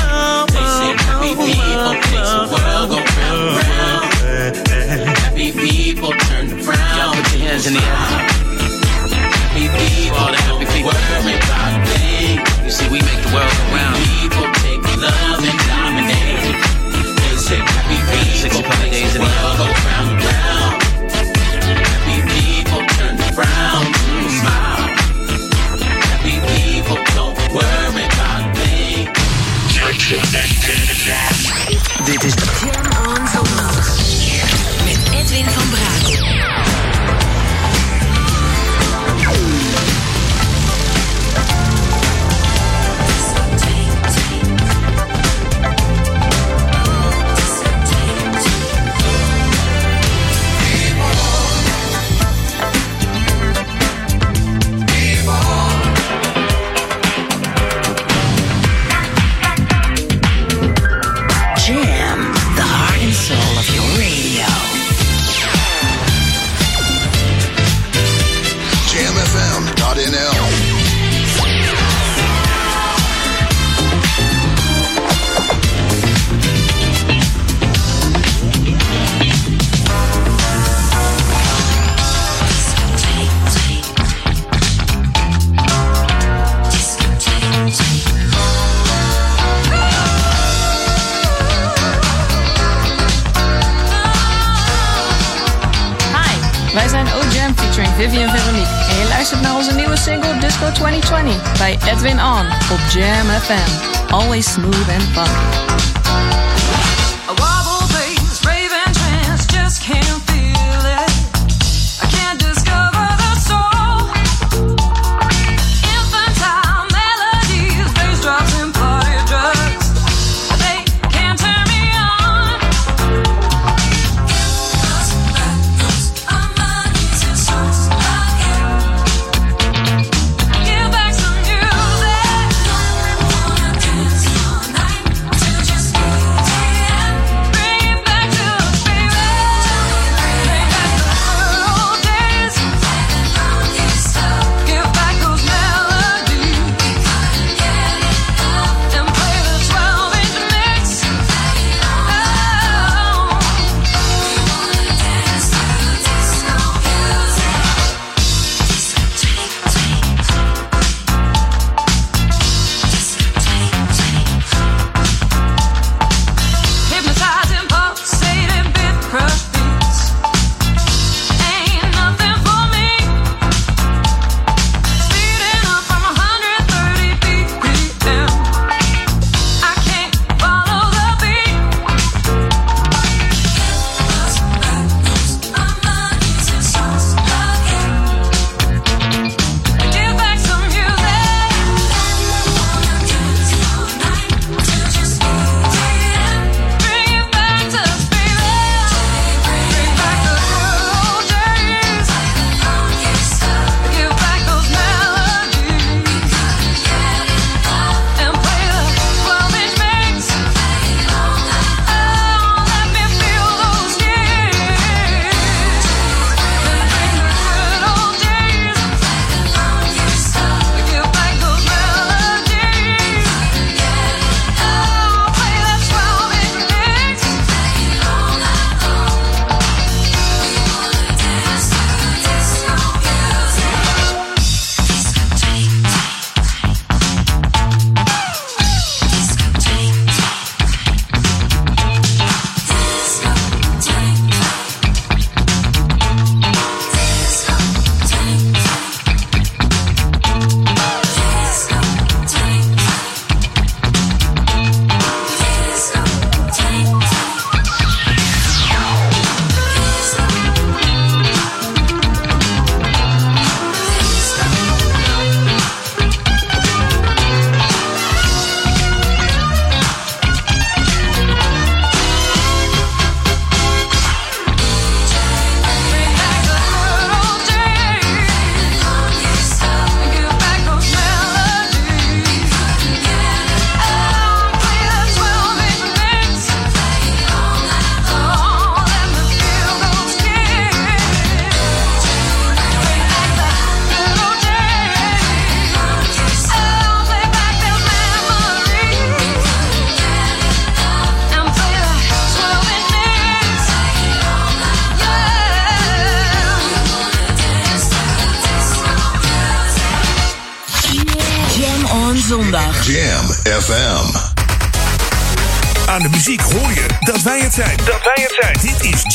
[103.47, 104.11] FM.
[104.11, 105.55] Always smooth and funky.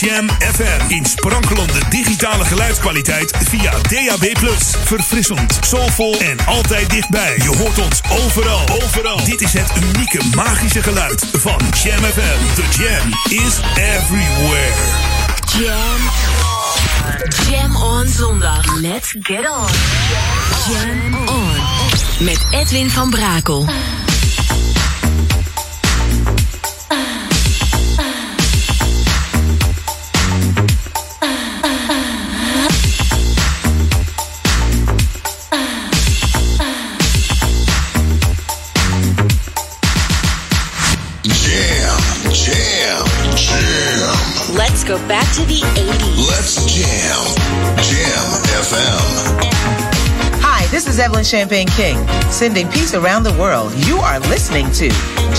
[0.00, 0.88] Jam FM.
[0.88, 4.48] In sprankelende digitale geluidskwaliteit via DAB+.
[4.84, 7.34] Verfrissend, soulvol en altijd dichtbij.
[7.36, 8.68] Je hoort ons overal.
[8.82, 9.24] Overal.
[9.24, 12.54] Dit is het unieke magische geluid van Jam FM.
[12.54, 14.74] The Jam is everywhere.
[15.58, 16.10] Jam.
[17.50, 18.80] Jam on zondag.
[18.80, 19.68] Let's get on.
[20.72, 21.56] Jam on.
[22.18, 23.68] Met Edwin van Brakel.
[51.20, 51.98] and Champagne King,
[52.30, 53.74] sending peace around the world.
[53.86, 54.88] You are listening to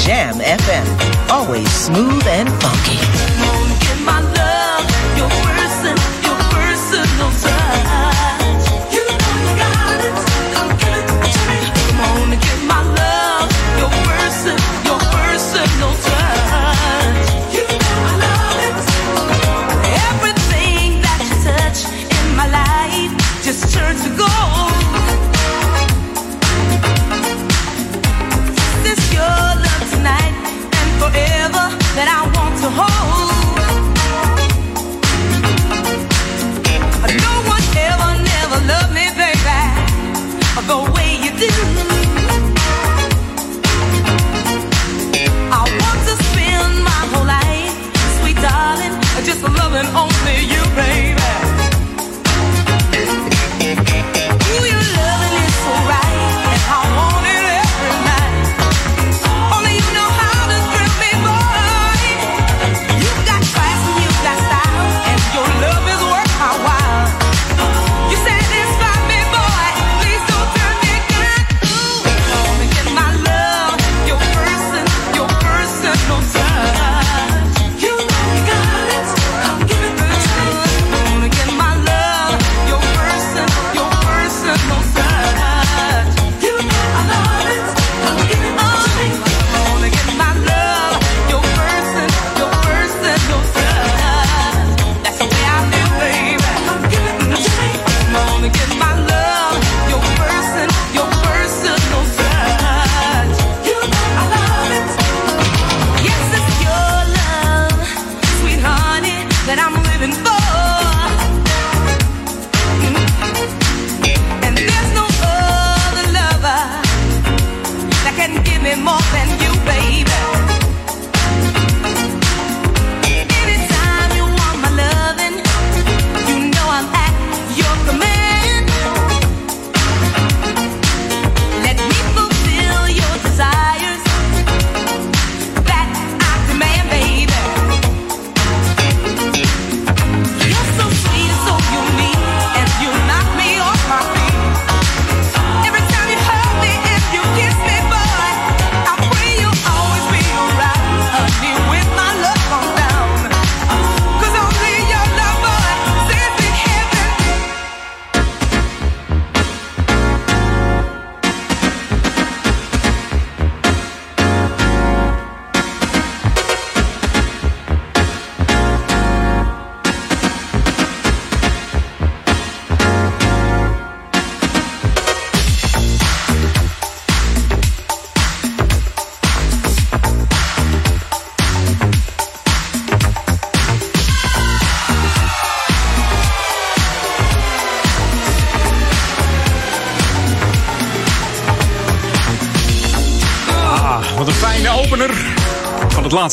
[0.05, 4.40] Jam FM, always smooth and funky.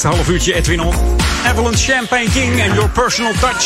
[0.03, 0.95] laatste half uurtje Edwin on.
[1.47, 3.63] Evelyn Champagne King and Your Personal Touch.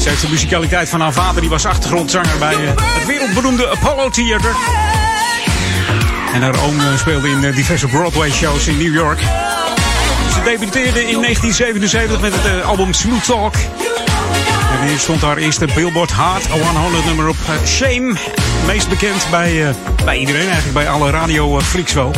[0.00, 4.08] Ze heeft de musicaliteit van haar vader, die was achtergrondzanger bij eh, het wereldberoemde Apollo
[4.08, 4.56] Theater.
[6.32, 9.18] En haar oom eh, speelde in eh, diverse Broadway-shows in New York.
[10.32, 13.54] Ze debuteerde in 1977 met het album Smooth Talk.
[14.80, 17.36] En hier stond haar eerste Billboard Hard 100 nummer op
[17.66, 18.14] Shame.
[18.66, 19.74] Meest bekend bij,
[20.04, 22.12] bij iedereen, eigenlijk bij alle radioflicks wel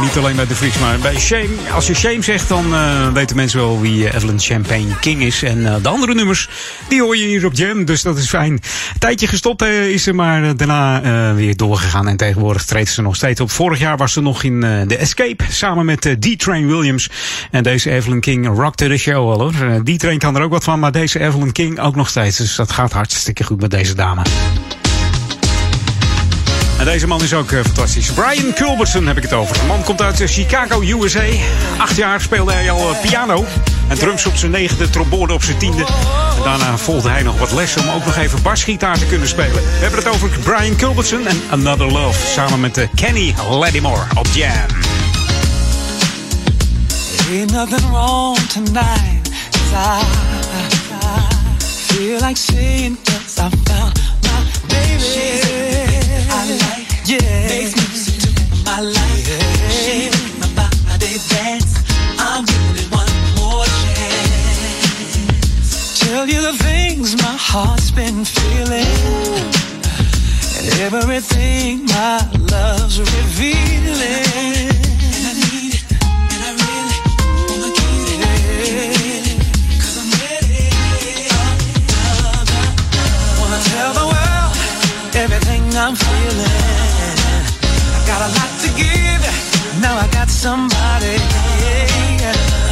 [0.00, 1.48] niet alleen bij de Freaks, maar bij Shame.
[1.72, 5.42] Als je Shame zegt, dan eh, weten mensen wel wie eh, Evelyn Champagne King is.
[5.42, 6.48] En eh, de andere nummers,
[6.88, 8.52] die hoor je hier op Jam, dus dat is fijn.
[8.52, 8.60] Een
[8.98, 12.08] tijdje gestopt is ze, maar daarna weer doorgegaan.
[12.08, 13.50] En tegenwoordig treedt ze nog steeds op.
[13.50, 17.10] Vorig jaar was ze nog in The Escape, samen met D-Train Williams.
[17.50, 19.82] En deze Evelyn King rockte de show al hoor.
[19.84, 22.36] D-Train kan er ook wat van, maar deze Evelyn King ook nog steeds.
[22.36, 24.22] Dus dat gaat hartstikke goed met deze dame.
[26.80, 28.10] En deze man is ook eh, fantastisch.
[28.10, 29.58] Brian Culbertson heb ik het over.
[29.58, 31.24] De man komt uit eh, Chicago, USA.
[31.78, 33.46] Acht jaar speelde hij al eh, piano.
[33.88, 35.84] En drums op zijn negende, trombone op zijn tiende.
[36.36, 39.54] En daarna volgde hij nog wat lessen om ook nog even basgitaar te kunnen spelen.
[39.54, 42.26] We hebben het over Brian Culbertson en Another Love.
[42.26, 44.50] Samen met Kenny Lattimore op Jam.
[47.30, 47.82] Ain't nothing
[48.52, 49.30] tonight.
[49.72, 50.02] I,
[51.02, 55.79] I feel like saying I found my baby.
[57.10, 57.48] Yeah.
[57.48, 58.30] Makes music to
[58.64, 59.26] my life.
[59.82, 61.74] She make my body dance.
[62.20, 64.88] I'm giving it one more chance.
[65.98, 68.86] Tell you the things my heart's been feeling.
[70.54, 72.22] And everything my
[72.52, 74.70] love's revealing.
[75.10, 75.82] And I need it.
[76.30, 76.98] And I really
[77.50, 78.22] wanna get
[78.70, 79.34] it.
[79.82, 80.70] Cause I'm ready.
[83.40, 84.54] Wanna tell the world
[85.16, 86.79] everything I'm feeling.
[88.10, 89.22] Got a lot to give.
[89.80, 91.14] Now I got somebody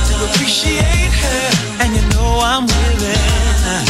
[0.08, 1.44] to appreciate her.
[1.78, 3.86] And you know I'm willing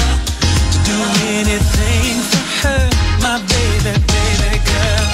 [0.72, 0.96] to do
[1.40, 2.82] anything for her.
[3.24, 5.08] My baby, baby girl.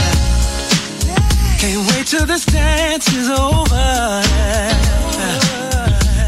[1.60, 3.86] Can't wait till this dance is over.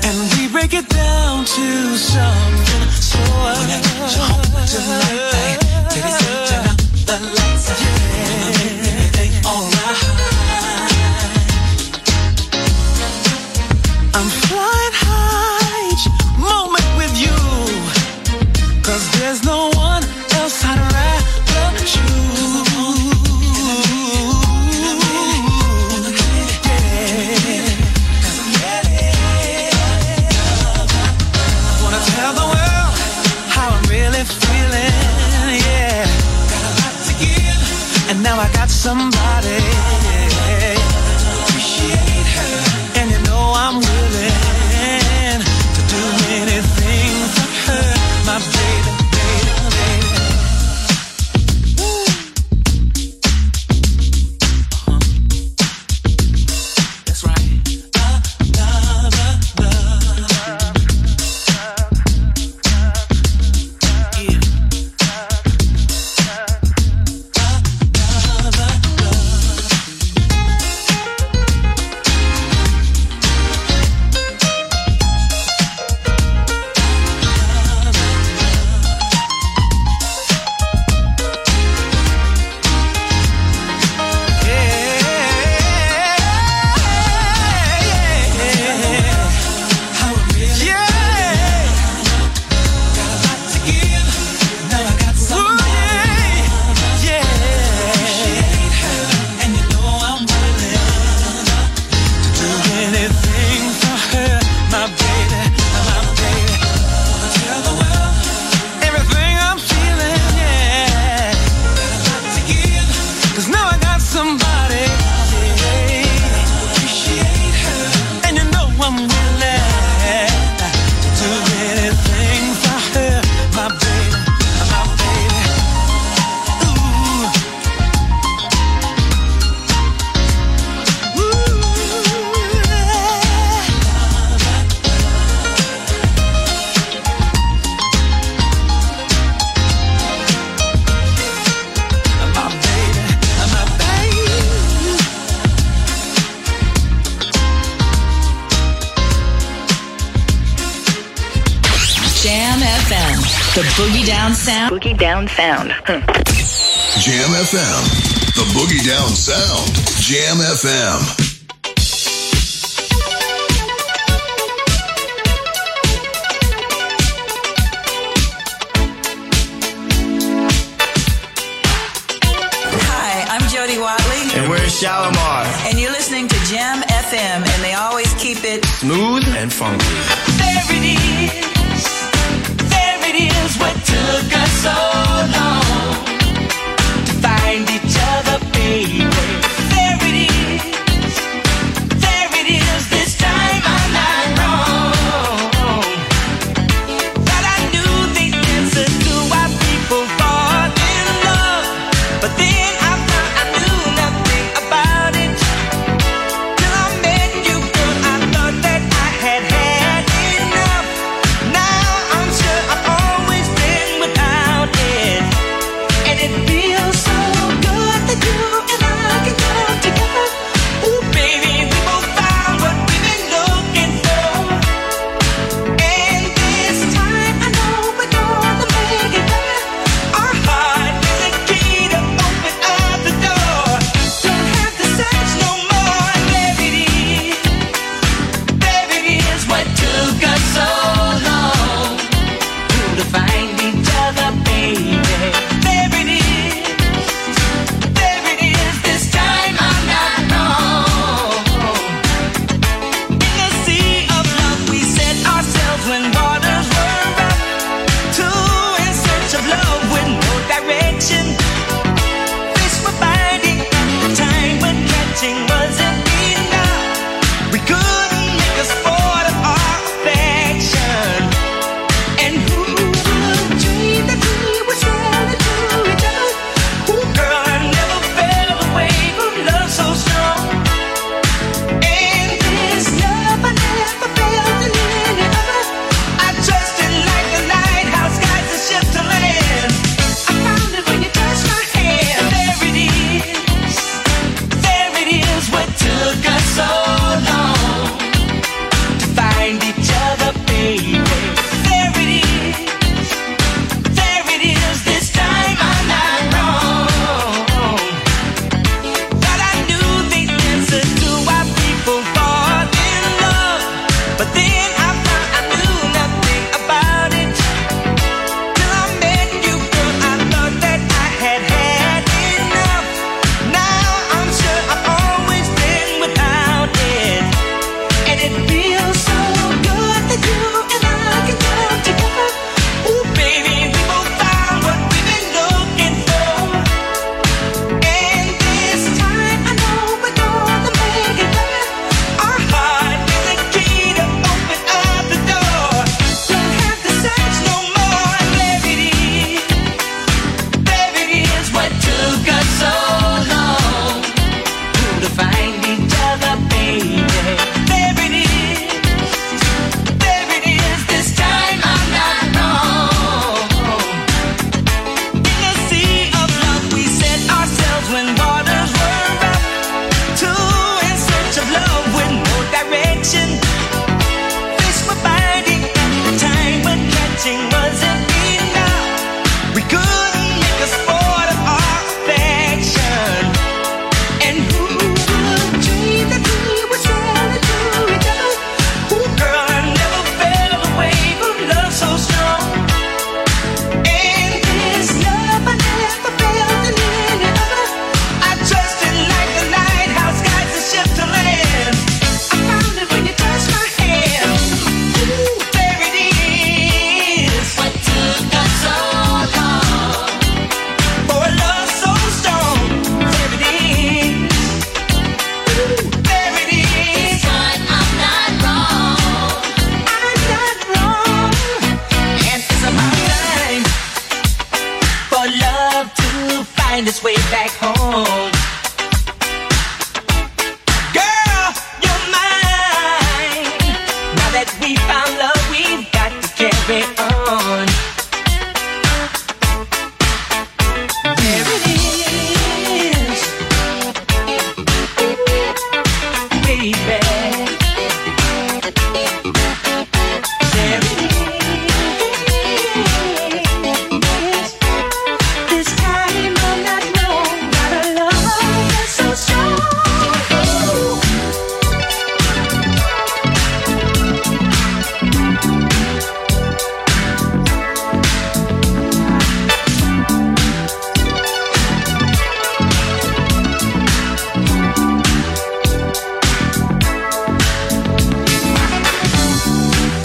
[0.07, 3.57] And we break it down to something slower.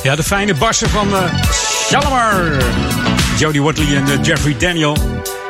[0.03, 1.23] Ja, de fijne bassen van eh
[1.87, 2.63] Shalimar.
[3.37, 4.97] Jodie Watley en eh, Jeffrey Daniel.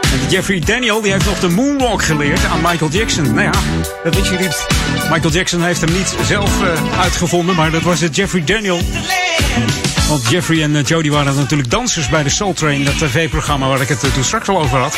[0.02, 3.24] En Jeffrey Daniel die heeft nog de moonwalk geleerd aan Michael Jackson.
[3.24, 3.52] Nou ja,
[4.04, 4.68] dat weet je niet.
[5.10, 8.82] Michael Jackson heeft hem niet zelf eh, uitgevonden, maar dat was het Jeffrey Daniel.
[10.08, 13.88] Want Jeffrey en Jodie waren natuurlijk dansers bij de Soul Train, dat tv-programma waar ik
[13.88, 14.98] het toen straks al over had.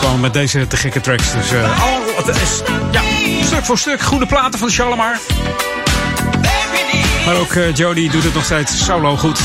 [0.00, 1.32] Kwam met deze te gekke tracks.
[1.32, 2.00] Dus eh, al,
[2.90, 3.00] ja,
[3.44, 5.18] stuk voor stuk goede platen van Shalimar.
[7.28, 9.38] Maar ook eh, Jodie doet het nog steeds solo goed.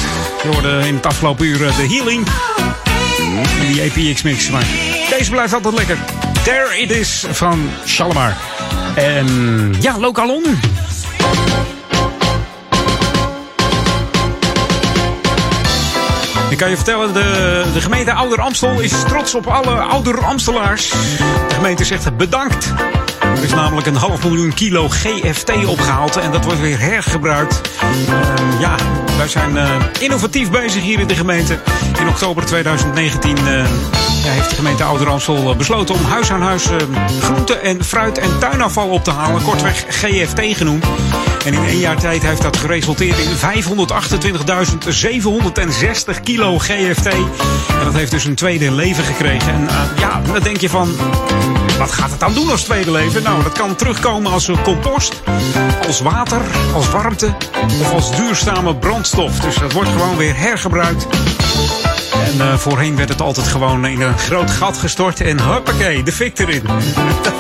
[0.44, 2.28] Je hoorde in het afgelopen uur eh, de Healing.
[3.62, 4.50] In die APX mix.
[4.50, 4.66] Maar
[5.18, 5.98] deze blijft altijd lekker.
[6.44, 8.38] There It Is van Shalimar.
[8.96, 9.28] En
[9.80, 10.44] ja, Lokalon.
[16.50, 20.90] Ik kan je vertellen, de, de gemeente Ouder Amstel is trots op alle Ouder Amstelaars.
[21.48, 22.74] De gemeente zegt bedankt.
[23.44, 27.62] Er is namelijk een half miljoen kilo GFT opgehaald en dat wordt weer hergebruikt.
[27.80, 28.76] Ehm, ja,
[29.18, 31.60] wij zijn eh, innovatief bezig hier in de gemeente.
[32.00, 33.66] In oktober 2019 eh,
[34.24, 36.78] ja, heeft de gemeente Ouder Amstel eh, besloten om huis aan huis eh,
[37.22, 39.44] groente en fruit en tuinafval op te halen.
[39.44, 40.86] Kortweg GFT genoemd.
[41.46, 43.30] En in één jaar tijd heeft dat geresulteerd in
[46.16, 47.06] 528.760 kilo GFT.
[47.06, 49.54] En dat heeft dus een tweede leven gekregen.
[49.54, 50.96] En eh, ja, dan denk je van,
[51.78, 53.24] wat gaat het dan doen als tweede leven?
[53.24, 55.22] Nou, dat kan terugkomen als compost,
[55.88, 56.42] als water,
[56.74, 57.34] als warmte
[57.82, 59.40] of als duurzame brandstof.
[59.40, 61.08] Dus dat wordt gewoon weer hergebruikt.
[62.14, 66.12] En eh, voorheen werd het altijd gewoon in een groot gat gestort en hoppakee, de
[66.12, 66.64] fik erin.
[67.24, 67.34] dat,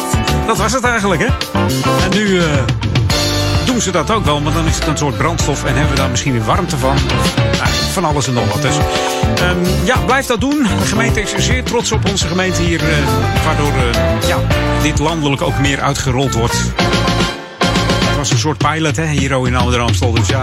[0.47, 1.27] dat was het eigenlijk, hè?
[2.03, 2.45] En nu eh,
[3.65, 5.95] doen ze dat ook wel, maar dan is het een soort brandstof en hebben we
[5.95, 6.95] daar misschien weer warmte van.
[7.35, 8.61] Nou, van alles en nog wat.
[8.61, 8.75] Dus
[9.35, 10.63] ehm, ja, blijf dat doen.
[10.79, 12.97] De gemeente is zeer trots op onze gemeente hier, eh,
[13.45, 14.37] waardoor eh, ja,
[14.81, 16.55] dit landelijk ook meer uitgerold wordt.
[18.05, 20.41] Het was een soort pilot hè, hier in Ouder Amstel, dus ja.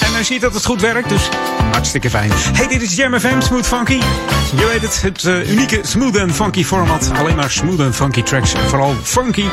[0.00, 1.28] En men ziet dat het goed werkt, dus
[1.72, 2.30] hartstikke fijn.
[2.52, 4.00] Hey, dit is Jam FM, Smooth Funky.
[4.56, 7.10] Je weet het, het eh, unieke smooth en funky format.
[7.18, 8.52] Alleen maar smooth en funky tracks.
[8.66, 9.44] Vooral funky.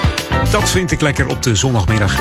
[0.52, 2.16] Dat vind ik lekker op de zondagmiddag.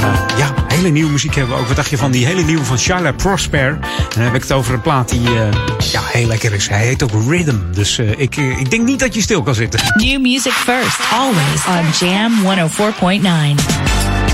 [0.00, 1.66] En eh, ja, hele nieuwe muziek hebben we ook.
[1.66, 3.78] Wat dacht je van die hele nieuwe van Shala Prosper?
[4.14, 5.48] Dan heb ik het over een plaat die eh,
[5.92, 6.68] ja, heel lekker is.
[6.68, 7.56] Hij heet ook Rhythm.
[7.72, 9.80] Dus eh, ik, ik denk niet dat je stil kan zitten.
[9.94, 14.25] New music first, always on Jam 104.9.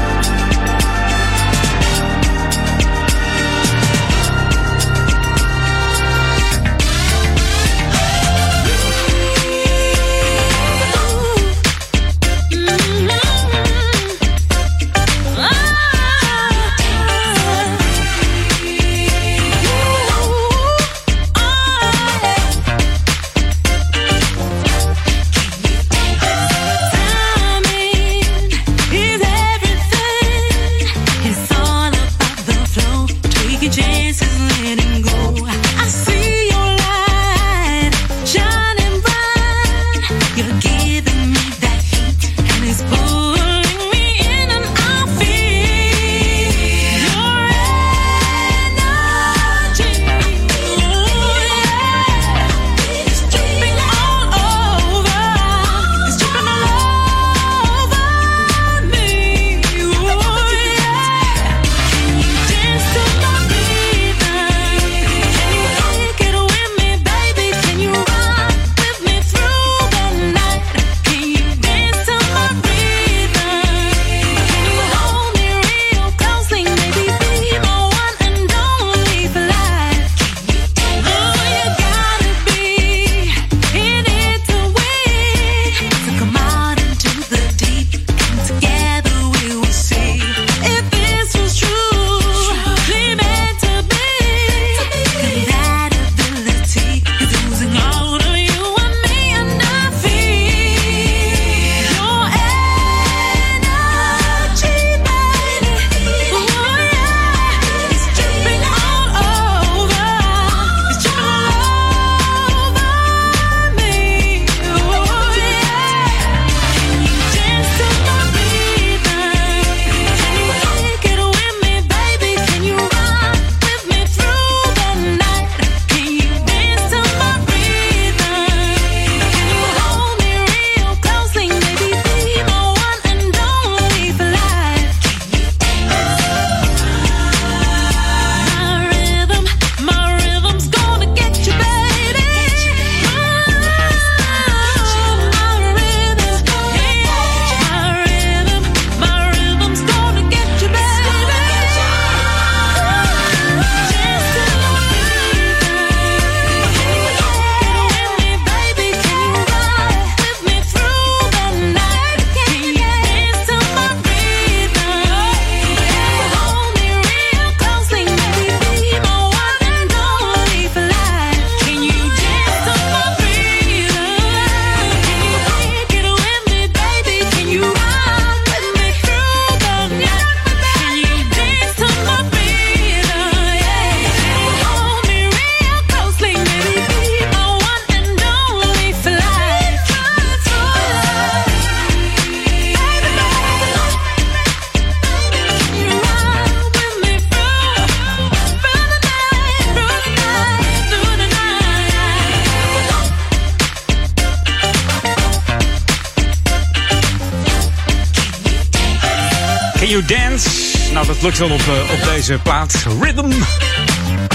[211.42, 212.74] Op, eh, op deze plaat.
[213.00, 213.30] Rhythm.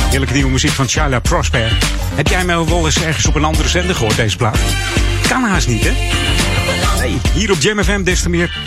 [0.10, 1.78] Heerlijke nieuwe muziek van Shyla Prosper.
[2.16, 4.58] Heb jij mij wel eens ergens op een andere zender gehoord, deze plaat?
[5.28, 5.92] Kan haast niet, hè?
[7.00, 8.58] Nee, hier op Jam FM des te meer.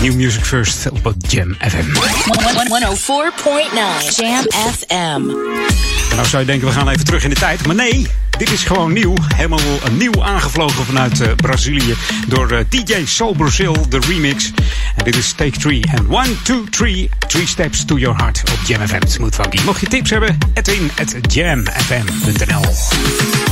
[0.00, 1.84] New Music First op Jam FM.
[1.84, 2.00] 104.9
[4.16, 5.22] Jam FM.
[6.14, 7.66] Nou zou je denken, we gaan even terug in de tijd.
[7.66, 8.06] Maar nee,
[8.38, 9.14] dit is gewoon nieuw.
[9.34, 9.60] Helemaal
[9.90, 11.94] nieuw aangevlogen vanuit eh, Brazilië.
[12.26, 14.50] Door DJ Soul Brazil, de remix.
[15.04, 15.86] Dit is Take 3.
[15.86, 17.10] En 1, 2, 3.
[17.26, 19.06] 3 Steps to Your Heart op Jam FM.
[19.06, 19.64] Smooth Funky.
[19.64, 23.51] Mocht je tips hebben, Edwin at jamfm.nl.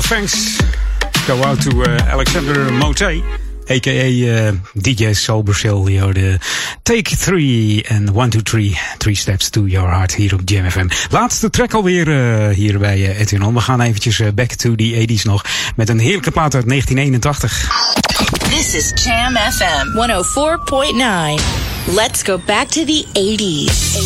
[0.00, 0.58] Thanks
[1.28, 3.22] go out to uh, Alexander Motet.
[3.70, 4.46] a.k.a.
[4.48, 5.92] eh, DJ Sobercell.
[5.92, 6.38] Je hoorde
[6.82, 8.78] Take 3 en 1, 2, 3.
[8.98, 10.88] Three Steps to Your Heart hier op Jam FM.
[11.10, 13.54] Laatste track alweer eh, hier bij uh.
[13.54, 15.44] We gaan eventjes eh, back to the 80s nog.
[15.76, 17.68] Met een heerlijke plaat uit 1981.
[18.50, 19.86] This is Jam FM
[21.38, 21.94] 104.9.
[21.94, 23.96] Let's go back to the 80s.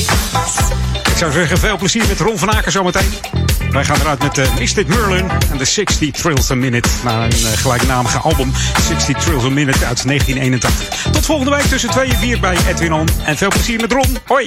[1.10, 3.31] Ik zou zeggen, veel plezier met Ron van Aken zometeen.
[3.72, 6.88] Wij gaan eruit met uh, Mystic Merlin en de 60 Thrills a Minute.
[7.04, 8.52] Naar een uh, gelijknamige album,
[8.88, 11.10] 60 Thrills a Minute uit 1981.
[11.12, 13.08] Tot volgende week tussen 2 en 4 bij Edwin On.
[13.24, 14.18] En veel plezier met Ron.
[14.26, 14.46] Hoi!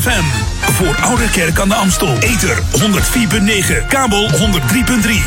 [0.00, 0.24] FM.
[0.72, 2.18] Voor Oude Kerk aan de Amstel.
[2.18, 4.36] Ether 104.9, kabel 103.3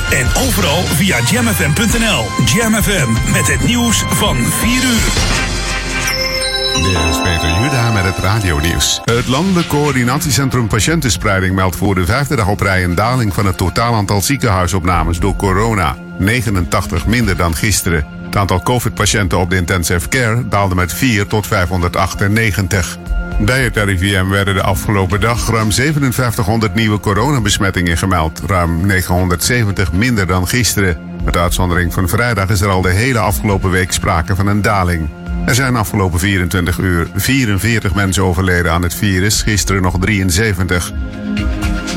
[0.09, 2.25] en overal via jamfm.nl.
[2.45, 5.45] Jam FM met het nieuws van 4 uur.
[6.83, 9.01] Dit is Peter Juda met het radionieuws.
[9.03, 13.57] Het Landelijk Coördinatiecentrum Patiëntenspreiding meldt voor de vijfde dag op rij een daling van het
[13.57, 15.95] totaal aantal ziekenhuisopnames door corona.
[16.17, 18.05] 89 minder dan gisteren.
[18.25, 22.97] Het aantal COVID-patiënten op de intensive care daalde met 4 tot 598.
[23.39, 28.41] Bij het RIVM werden de afgelopen dag ruim 5700 nieuwe coronabesmettingen gemeld.
[28.47, 30.97] Ruim 970 minder dan gisteren.
[31.23, 35.09] Met uitzondering van vrijdag is er al de hele afgelopen week sprake van een daling.
[35.45, 40.91] Er zijn afgelopen 24 uur 44 mensen overleden aan het virus, gisteren nog 73.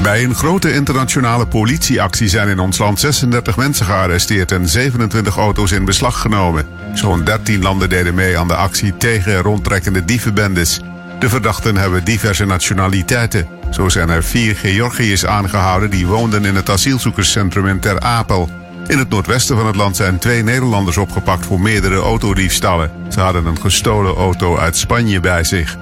[0.02, 5.72] Bij een grote internationale politieactie zijn in ons land 36 mensen gearresteerd en 27 auto's
[5.72, 6.66] in beslag genomen.
[6.94, 10.80] Zo'n 13 landen deden mee aan de actie tegen rondtrekkende dievenbendes.
[11.20, 13.48] De verdachten hebben diverse nationaliteiten.
[13.70, 18.48] Zo zijn er vier Georgiërs aangehouden die woonden in het asielzoekerscentrum in Ter Apel.
[18.86, 22.90] In het noordwesten van het land zijn twee Nederlanders opgepakt voor meerdere autodiefstallen.
[23.08, 25.76] Ze hadden een gestolen auto uit Spanje bij zich.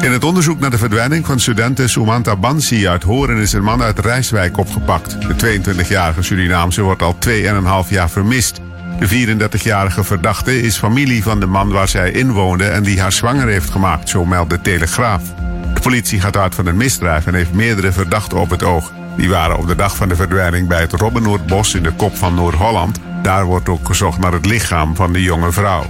[0.00, 3.82] In het onderzoek naar de verdwijning van studenten Sumanta Bansi uit Horen is een man
[3.82, 5.16] uit Rijswijk opgepakt.
[5.20, 7.16] De 22-jarige Surinaamse wordt al
[7.84, 8.60] 2,5 jaar vermist.
[8.98, 13.48] De 34-jarige verdachte is familie van de man waar zij inwoonde en die haar zwanger
[13.48, 15.22] heeft gemaakt, zo meldt de Telegraaf.
[15.74, 18.92] De politie gaat uit van een misdrijf en heeft meerdere verdachten op het oog.
[19.16, 22.34] Die waren op de dag van de verdwijning bij het Robbenoordbos in de kop van
[22.34, 22.98] Noord-Holland.
[23.22, 25.84] Daar wordt ook gezocht naar het lichaam van de jonge vrouw.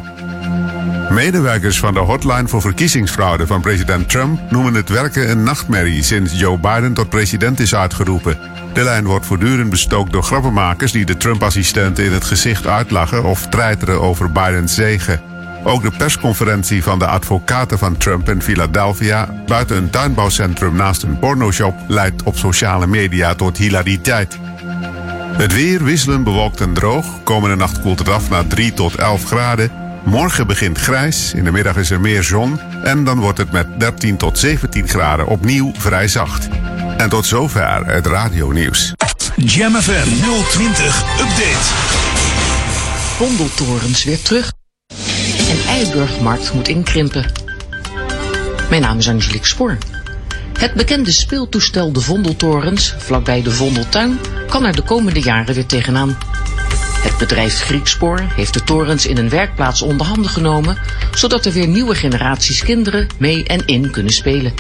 [1.11, 6.39] Medewerkers van de hotline voor verkiezingsfraude van president Trump noemen het werken een nachtmerrie sinds
[6.39, 8.58] Joe Biden tot president is uitgeroepen.
[8.73, 13.47] De lijn wordt voortdurend bestookt door grappenmakers die de Trump-assistenten in het gezicht uitlachen of
[13.47, 15.21] treiteren over Bidens zegen.
[15.65, 21.19] Ook de persconferentie van de advocaten van Trump in Philadelphia, buiten een tuinbouwcentrum naast een
[21.19, 24.39] pornoshop, leidt op sociale media tot hilariteit.
[25.33, 27.07] Het weer wisselen bewolkt en droog.
[27.23, 29.71] Komende nacht koelt het af naar 3 tot 11 graden.
[30.05, 33.67] Morgen begint grijs, in de middag is er meer zon en dan wordt het met
[33.81, 36.49] 13 tot 17 graden opnieuw vrij zacht.
[36.99, 38.93] En tot zover het radionieuws.
[39.37, 40.09] Jam FM
[40.51, 41.67] 020 Update.
[43.17, 44.53] Vondeltorens weer terug.
[45.49, 47.25] En Eiburgmarkt moet inkrimpen.
[48.71, 49.79] Mijn naam is Angelique Spoor.
[50.59, 54.19] Het bekende speeltoestel De Vondeltorens, vlakbij de Vondeltuin,
[54.49, 56.17] kan er de komende jaren weer tegenaan.
[56.99, 60.79] Het bedrijf Griekspoor heeft de torens in een werkplaats onder handen genomen,
[61.15, 64.53] zodat er weer nieuwe generaties kinderen mee en in kunnen spelen.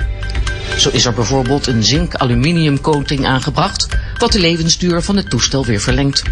[0.78, 3.88] Zo is er bijvoorbeeld een zink-aluminium coating aangebracht,
[4.18, 6.22] wat de levensduur van het toestel weer verlengt.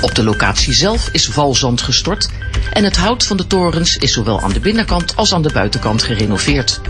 [0.00, 2.28] Op de locatie zelf is valzand gestort
[2.72, 6.02] en het hout van de torens is zowel aan de binnenkant als aan de buitenkant
[6.02, 6.80] gerenoveerd.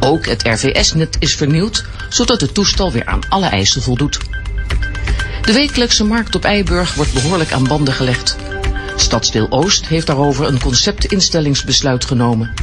[0.00, 4.18] Ook het RVS-net is vernieuwd, zodat het toestel weer aan alle eisen voldoet.
[5.42, 8.36] De wekelijkse markt op Eiburg wordt behoorlijk aan banden gelegd.
[8.96, 12.54] Stadsdeel Oost heeft daarover een conceptinstellingsbesluit genomen.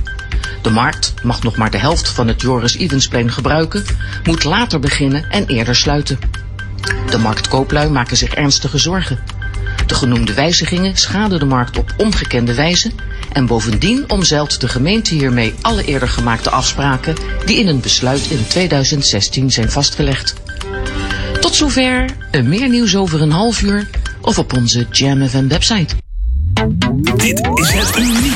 [0.62, 3.86] De markt mag nog maar de helft van het Joris Evensplein gebruiken,
[4.24, 6.20] moet later beginnen en eerder sluiten.
[7.10, 9.20] De marktkooplui maken zich ernstige zorgen.
[9.88, 12.92] De genoemde wijzigingen schaden de markt op ongekende wijze
[13.32, 17.16] en bovendien omzeilt de gemeente hiermee alle eerder gemaakte afspraken
[17.46, 20.34] die in een besluit in 2016 zijn vastgelegd.
[21.40, 23.90] Tot zover, en meer nieuws over een half uur
[24.22, 25.96] of op onze Jam FM website.
[27.16, 27.96] Dit is het